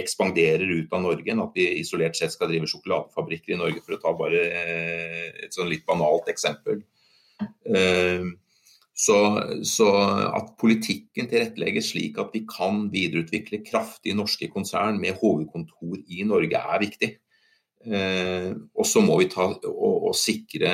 ekspanderer 0.00 0.72
ut 0.80 0.96
av 0.96 1.04
Norge, 1.04 1.28
enn 1.30 1.44
at 1.44 1.54
vi 1.54 1.68
isolert 1.82 2.18
sett 2.18 2.34
skal 2.34 2.50
drive 2.50 2.66
sjokoladefabrikker 2.70 3.54
i 3.54 3.60
Norge, 3.60 3.84
for 3.84 3.94
å 3.94 4.00
ta 4.02 4.14
bare 4.18 4.42
eh, 4.48 5.28
et 5.44 5.54
sånn 5.54 5.70
litt 5.70 5.86
banalt 5.86 6.30
eksempel. 6.32 6.82
Eh, 7.68 8.26
så, 8.98 9.18
så, 9.62 9.86
at 10.34 10.56
politikken 10.58 11.28
tilrettelegges 11.30 11.92
slik 11.92 12.16
at 12.18 12.32
vi 12.34 12.42
kan 12.50 12.88
videreutvikle 12.90 13.60
kraftige 13.62 14.18
norske 14.18 14.48
konsern 14.50 14.98
med 14.98 15.20
hovedkontor 15.20 16.00
i 16.02 16.24
Norge, 16.26 16.58
er 16.58 16.82
viktig. 16.82 17.12
Og 17.78 18.84
så 18.84 19.00
må 19.00 19.20
vi 19.20 19.28
ta 19.30 19.44
og, 19.48 20.08
og 20.10 20.16
sikre 20.18 20.70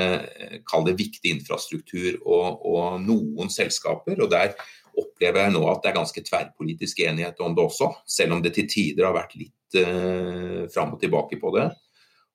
kall 0.66 0.86
det 0.86 0.94
viktig 0.98 1.34
infrastruktur 1.34 2.16
og, 2.24 2.64
og 2.64 2.96
noen 3.04 3.52
selskaper. 3.52 4.22
og 4.24 4.30
der 4.32 4.56
opplever 5.00 5.44
jeg 5.44 5.54
nå 5.54 5.62
at 5.70 5.82
det 5.82 5.90
er 5.90 5.98
ganske 5.98 6.24
tverrpolitisk 6.26 7.00
enighet 7.04 7.40
om 7.44 7.54
det 7.56 7.64
også, 7.64 7.90
selv 8.06 8.36
om 8.36 8.42
det 8.44 8.54
til 8.56 8.68
tider 8.70 9.08
har 9.08 9.16
vært 9.16 9.34
litt 9.38 9.78
eh, 9.80 10.64
fram 10.72 10.94
og 10.94 11.02
tilbake 11.02 11.38
på 11.40 11.52
det. 11.56 11.68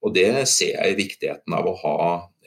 Og 0.05 0.13
det 0.15 0.27
ser 0.47 0.77
jeg 0.77 0.93
i 0.93 0.99
viktigheten 0.99 1.55
av 1.55 1.67
å 1.67 1.75
ha 1.81 1.97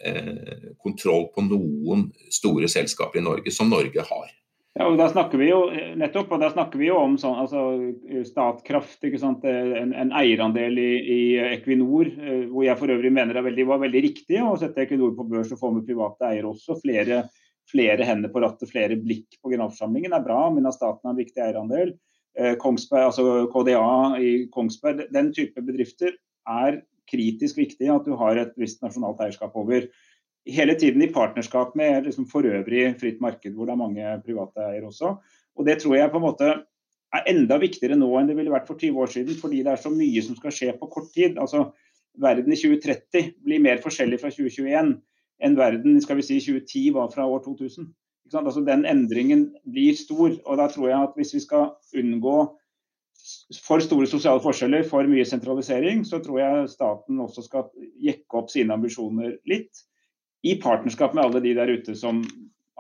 eh, 0.05 0.73
kontroll 0.81 1.29
på 1.35 1.45
noen 1.45 2.07
store 2.33 2.71
selskaper 2.73 3.21
i 3.21 3.25
Norge, 3.25 3.53
som 3.55 3.73
Norge 3.73 4.05
har. 4.09 4.31
Ja, 4.73 4.87
og 4.89 4.97
da 4.97 5.05
snakker 5.13 5.37
vi 5.37 5.51
jo 5.51 5.67
nettopp, 6.01 6.31
og 6.33 6.41
da 6.41 6.49
snakker 6.49 6.81
vi 6.81 6.87
jo 6.89 6.97
om 6.97 7.19
sånn, 7.21 7.37
altså, 7.43 8.23
Statkraft, 8.25 9.03
ikke 9.05 9.21
sant? 9.21 9.45
En, 9.45 9.93
en 9.93 10.15
eierandel 10.17 10.79
i, 10.81 10.93
i, 10.97 11.21
Equinor, 11.51 12.09
eh, 12.09 12.47
hvor 12.49 12.65
jeg 12.65 12.79
for 12.81 12.95
øvrig 12.95 13.13
mener 13.13 13.37
det 13.37 13.67
var 13.69 13.83
veldig 13.85 14.03
riktig 14.07 14.41
å 14.41 14.55
sette 14.61 14.87
Equinor 14.87 15.13
på 15.19 15.29
børs 15.29 15.53
og 15.53 15.61
få 15.61 15.75
med 15.77 15.85
private 15.89 16.31
eiere 16.31 16.49
også. 16.55 16.81
Flere 16.81 17.27
flere 17.71 18.07
hender 18.07 18.33
på 18.33 18.43
rattet, 18.43 18.71
flere 18.71 18.97
blikk 19.01 19.39
på 19.41 19.53
generalforsamlingen 19.53 20.15
er 20.17 20.25
bra, 20.25 20.47
men 20.55 20.67
at 20.69 20.77
staten 20.77 21.07
har 21.07 21.15
en 21.15 21.21
viktig 21.21 21.43
eierandel. 21.43 21.95
Eh, 22.39 22.55
Kongsberg, 22.61 23.11
altså 23.11 23.47
KDA 23.53 24.23
i 24.23 24.33
Kongsberg, 24.53 25.07
den 25.13 25.33
type 25.37 25.63
bedrifter 25.65 26.17
er 26.49 26.83
kritisk 27.11 27.59
viktig 27.61 27.91
at 27.93 28.07
du 28.09 28.15
har 28.19 28.41
et 28.41 28.55
visst 28.61 28.83
nasjonalt 28.85 29.21
eierskap 29.23 29.57
over. 29.59 29.89
Hele 30.49 30.75
tiden 30.75 31.03
i 31.05 31.11
partnerskap 31.13 31.77
med 31.79 32.09
liksom 32.09 32.27
for 32.31 32.47
øvrig 32.49 32.97
fritt 33.01 33.21
marked, 33.23 33.55
hvor 33.55 33.69
det 33.69 33.77
er 33.77 33.83
mange 33.83 34.13
private 34.27 34.65
eiere 34.67 34.89
også. 34.91 35.17
Og 35.57 35.67
Det 35.67 35.79
tror 35.83 35.97
jeg 35.97 36.11
på 36.11 36.19
en 36.19 36.27
måte 36.27 36.51
er 37.13 37.29
enda 37.29 37.59
viktigere 37.61 37.97
nå 37.99 38.09
enn 38.19 38.31
det 38.31 38.37
ville 38.39 38.53
vært 38.53 38.67
for 38.67 38.81
20 38.81 38.99
år 39.05 39.11
siden, 39.13 39.39
fordi 39.39 39.63
det 39.63 39.73
er 39.73 39.83
så 39.83 39.93
mye 39.93 40.23
som 40.25 40.37
skal 40.37 40.55
skje 40.57 40.73
på 40.81 40.89
kort 40.91 41.13
tid. 41.15 41.39
Altså, 41.39 41.71
Verden 42.21 42.53
i 42.53 42.57
2030 42.57 43.35
blir 43.45 43.61
mer 43.65 43.81
forskjellig 43.81 44.19
fra 44.21 44.31
2021 44.33 44.97
enn 45.43 45.59
verden 45.59 46.01
skal 46.05 46.19
vi 46.19 46.25
si 46.27 46.39
2010 46.45 46.91
var 46.95 47.09
fra 47.13 47.27
år 47.27 47.41
2000. 47.45 47.89
Altså, 48.33 48.63
den 48.65 48.85
endringen 48.89 49.47
blir 49.69 49.97
stor. 49.97 50.31
og 50.47 50.59
da 50.59 50.69
tror 50.69 50.89
jeg 50.89 51.03
at 51.03 51.17
Hvis 51.17 51.35
vi 51.35 51.41
skal 51.41 51.71
unngå 51.99 52.37
for 53.65 53.79
store 53.79 54.07
sosiale 54.07 54.41
forskjeller, 54.41 54.83
for 54.89 55.07
mye 55.07 55.25
sentralisering, 55.25 56.05
så 56.05 56.19
tror 56.19 56.39
jeg 56.39 56.69
staten 56.69 57.21
også 57.21 57.43
skal 57.43 57.69
jekke 58.01 58.39
opp 58.39 58.51
sine 58.51 58.73
ambisjoner 58.73 59.37
litt. 59.47 59.85
I 60.43 60.57
partnerskap 60.63 61.15
med 61.15 61.25
alle 61.25 61.43
de 61.45 61.55
der 61.55 61.71
ute 61.71 61.95
som 61.99 62.23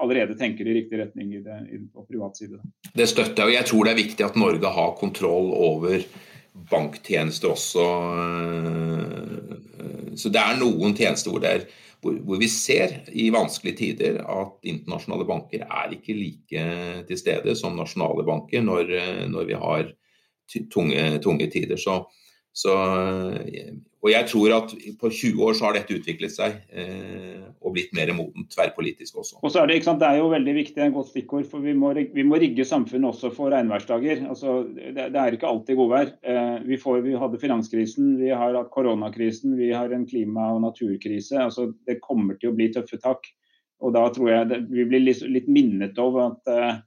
allerede 0.02 0.34
tenker 0.38 0.66
i 0.66 0.74
riktig 0.74 0.98
retning 0.98 1.34
i 1.36 1.42
det, 1.44 1.58
i, 1.70 1.78
på 1.94 2.04
privat 2.08 2.36
side. 2.36 2.58
Det 2.94 3.06
støtter 3.08 3.46
jeg. 3.46 3.60
Jeg 3.60 3.68
tror 3.70 3.86
det 3.86 3.92
er 3.92 4.02
viktig 4.02 4.26
at 4.26 4.38
Norge 4.40 4.72
har 4.74 4.96
kontroll 4.98 5.52
over 5.54 6.02
banktjenester 6.72 7.52
også. 7.54 7.86
Så 10.18 10.32
det 10.32 10.42
er 10.42 10.58
noen 10.60 10.96
tjenester 10.98 11.32
hvor 11.32 11.46
er 11.48 11.64
hvor, 12.02 12.16
hvor, 12.26 12.38
vi 12.42 12.48
ser 12.50 12.96
i 13.14 13.28
vanskelige 13.30 13.78
tider 13.78 14.16
at 14.26 14.66
internasjonale 14.66 15.26
banker 15.28 15.62
er 15.62 15.92
ikke 15.94 16.16
like 16.18 16.64
til 17.06 17.20
stede 17.20 17.54
som 17.58 17.76
nasjonale 17.78 18.24
banker 18.26 18.64
når, 18.64 18.90
når 19.30 19.46
vi 19.46 19.58
har 19.60 19.92
tunge, 20.72 21.04
tunge 21.22 21.46
tider. 21.52 21.78
Så, 21.78 22.00
så, 22.50 22.74
og 24.02 24.10
jeg 24.10 24.26
tror 24.32 24.52
at 24.56 24.72
på 24.98 25.08
20 25.14 25.42
år 25.46 25.54
så 25.54 25.68
har 25.68 25.76
dette 25.76 25.94
utviklet 25.94 26.32
seg 26.34 26.56
eh, 26.74 27.42
og 27.62 27.76
blitt 27.76 27.92
mer 27.94 28.10
modent 28.16 28.50
tverrpolitisk 28.50 29.20
også. 29.22 29.38
Og 29.38 29.52
så 29.54 29.60
er 29.62 29.70
Det 29.70 29.76
ikke 29.78 29.88
sant, 29.92 30.00
det 30.02 30.08
er 30.08 30.18
jo 30.18 30.32
veldig 30.32 30.54
viktig, 30.56 30.80
en 30.82 30.96
godt 30.96 31.12
stikkord, 31.12 31.44
for 31.50 31.62
vi 31.62 31.74
må, 31.78 31.92
vi 31.94 32.24
må 32.26 32.40
rigge 32.42 32.66
samfunnet 32.66 33.12
også 33.12 33.30
for 33.36 33.54
regnværsdager. 33.54 34.24
Altså, 34.26 34.56
det, 34.74 34.96
det, 35.14 35.20
er 35.20 35.36
ikke 35.36 35.46
alltid 35.46 35.78
godvær. 35.78 36.10
Eh, 36.18 36.56
vi, 36.66 36.80
vi, 37.06 37.14
hadde 37.22 37.42
finanskrisen, 37.44 38.16
vi 38.18 38.32
har 38.34 38.58
hatt 38.58 38.72
koronakrisen, 38.74 39.54
vi 39.60 39.70
har 39.70 39.94
en 39.94 40.08
klima- 40.10 40.50
og 40.56 40.64
naturkrise. 40.66 41.38
Altså, 41.38 41.70
det 41.86 42.00
kommer 42.02 42.40
til 42.40 42.50
å 42.50 42.56
bli 42.58 42.72
tøffe 42.74 42.98
tak. 42.98 43.30
Og 43.82 43.94
da 43.94 44.08
tror 44.14 44.32
jeg 44.32 44.50
det, 44.50 44.64
vi 44.70 44.86
blir 44.90 45.06
litt, 45.06 45.22
litt 45.30 45.46
minnet 45.46 45.98
over 46.02 46.32
at 46.32 46.50
eh, 46.50 46.82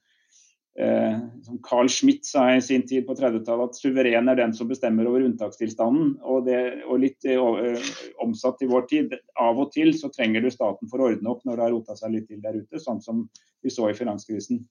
eh, 0.80 1.18
som 1.46 1.60
Carl 1.64 1.90
Schmitt 1.90 2.26
sa 2.26 2.46
i 2.56 2.62
sin 2.62 2.86
tid 2.88 3.08
på 3.08 3.16
30-tallet, 3.16 3.72
at 3.72 3.80
suveren 3.80 4.30
er 4.32 4.40
den 4.40 4.54
som 4.54 4.70
bestemmer 4.70 5.08
over 5.10 5.26
unntakstilstanden. 5.26 6.16
Og, 6.22 6.46
det, 6.48 6.62
og 6.86 7.02
litt 7.04 7.28
eh, 7.28 7.92
omsatt 8.24 8.64
i 8.66 8.70
vår 8.72 8.88
tid. 8.92 9.18
Av 9.42 9.60
og 9.60 9.74
til 9.76 9.94
så 9.98 10.12
trenger 10.14 10.46
du 10.46 10.52
staten 10.54 10.92
for 10.92 11.02
å 11.02 11.12
ordne 11.12 11.32
opp 11.32 11.46
når 11.46 11.58
det 11.58 11.68
har 11.68 11.76
rota 11.76 12.00
seg 12.00 12.16
litt 12.16 12.30
til 12.32 12.42
der 12.44 12.60
ute, 12.62 12.82
sånn 12.82 13.04
som 13.04 13.28
vi 13.64 13.74
så 13.74 13.90
i 13.90 13.98
finanskrisen. 13.98 14.66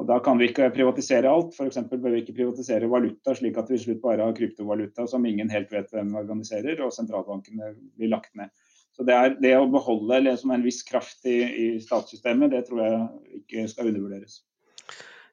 Og 0.00 0.06
Da 0.08 0.16
kan 0.24 0.38
vi 0.40 0.48
ikke 0.48 0.70
privatisere 0.72 1.28
alt. 1.28 1.52
F.eks. 1.52 1.82
bør 1.90 2.14
vi 2.14 2.22
ikke 2.22 2.38
privatisere 2.38 2.88
valuta, 2.88 3.34
slik 3.36 3.58
at 3.60 3.68
vi 3.68 3.76
til 3.76 3.84
slutt 3.84 4.02
bare 4.04 4.24
har 4.24 4.36
kryptovaluta 4.36 5.04
som 5.10 5.26
ingen 5.28 5.52
helt 5.52 5.72
vet 5.72 5.92
hvem 5.92 6.14
organiserer, 6.16 6.80
og 6.80 6.94
sentralbankene 6.96 7.74
blir 8.00 8.12
lagt 8.12 8.32
ned. 8.38 8.48
Så 8.96 9.04
Det, 9.06 9.14
er, 9.14 9.36
det 9.40 9.52
å 9.56 9.68
beholde 9.70 10.22
liksom, 10.24 10.50
en 10.54 10.64
viss 10.64 10.80
kraft 10.88 11.28
i, 11.28 11.38
i 11.44 11.66
statssystemet, 11.84 12.50
det 12.52 12.64
tror 12.66 12.80
jeg 12.84 13.42
ikke 13.42 13.66
skal 13.70 13.92
undervurderes. 13.92 14.40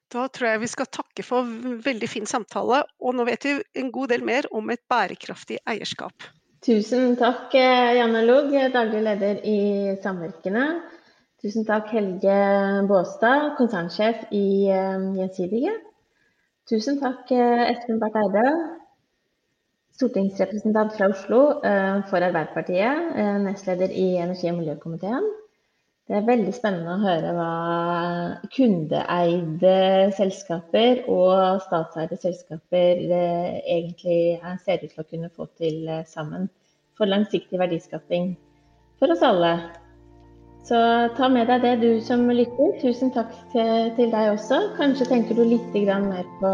Da 0.08 0.24
tror 0.32 0.48
jeg 0.48 0.60
vi 0.62 0.70
skal 0.72 0.88
takke 0.88 1.24
for 1.26 1.48
veldig 1.84 2.08
fin 2.08 2.26
samtale, 2.28 2.80
og 3.00 3.16
nå 3.16 3.26
vet 3.28 3.44
vi 3.44 3.56
en 3.82 3.90
god 3.92 4.14
del 4.14 4.24
mer 4.24 4.48
om 4.56 4.70
et 4.72 4.80
bærekraftig 4.88 5.58
eierskap. 5.68 6.30
Tusen 6.64 7.12
takk, 7.20 7.52
eh, 7.54 7.96
Janne 8.00 8.24
Lugg, 8.24 8.54
daglig 8.72 9.02
leder 9.04 9.42
i 9.46 9.58
Samvirkene. 10.02 10.64
Tusen 11.38 11.66
takk, 11.68 11.92
Helge 11.94 12.38
Båstad, 12.88 13.52
konsernsjef 13.60 14.24
i 14.34 14.66
eh, 14.72 15.04
Gjensidige. 15.20 15.76
Tusen 16.68 16.98
takk, 17.02 17.28
eh, 17.30 17.68
Espen 17.68 18.00
Barth 18.00 18.18
Eide, 18.18 18.46
stortingsrepresentant 19.98 20.96
fra 20.96 21.10
Oslo 21.12 21.40
for 22.10 22.22
Arbeiderpartiet, 22.22 23.16
nestleder 23.42 23.90
i 23.90 24.12
energi- 24.22 24.52
og 24.52 24.60
miljøkomiteen. 24.60 25.24
Det 26.08 26.16
er 26.16 26.24
veldig 26.24 26.52
spennende 26.56 26.94
å 26.94 27.02
høre 27.02 27.32
hva 27.36 27.48
kundeeide 28.54 29.72
selskaper 30.16 31.02
og 31.12 31.58
statseide 31.66 32.16
selskaper 32.16 33.02
eh, 33.12 33.58
egentlig 33.60 34.38
ser 34.64 34.80
ut 34.80 34.94
til 34.94 35.02
å 35.02 35.08
kunne 35.10 35.28
få 35.36 35.50
til 35.60 35.82
eh, 35.84 36.06
sammen 36.08 36.46
for 36.96 37.12
langsiktig 37.12 37.60
verdiskaping 37.60 38.30
for 38.96 39.12
oss 39.12 39.20
alle. 39.26 39.52
Så 40.64 40.78
ta 41.18 41.28
med 41.28 41.52
deg 41.52 41.60
det, 41.66 41.74
du 41.84 42.00
som 42.04 42.24
lytter. 42.32 42.72
Tusen 42.80 43.12
takk 43.12 43.30
til 43.52 44.08
deg 44.08 44.32
også. 44.32 44.62
Kanskje 44.80 45.10
tenker 45.12 45.36
du 45.36 45.44
litt 45.44 45.76
mer 45.76 46.24
på, 46.40 46.52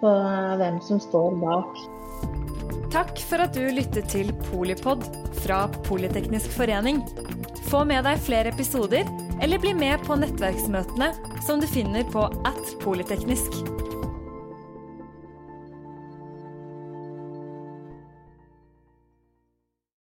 på 0.00 0.14
hvem 0.60 0.80
som 0.84 1.00
står 1.00 1.36
bak. 1.44 1.80
Takk 2.90 3.20
for 3.22 3.44
at 3.44 3.54
du 3.54 3.68
lyttet 3.68 4.10
til 4.10 4.32
Polipod 4.48 5.04
fra 5.44 5.66
Politeknisk 5.86 6.50
forening. 6.56 7.04
Få 7.70 7.84
med 7.88 8.06
deg 8.06 8.22
flere 8.24 8.54
episoder, 8.54 9.08
eller 9.40 9.62
bli 9.62 9.74
med 9.76 10.02
på 10.06 10.18
nettverksmøtene 10.20 11.12
som 11.46 11.62
du 11.62 11.68
finner 11.70 12.06
på 12.08 12.26
at 12.48 12.74
polyteknisk. 12.82 13.62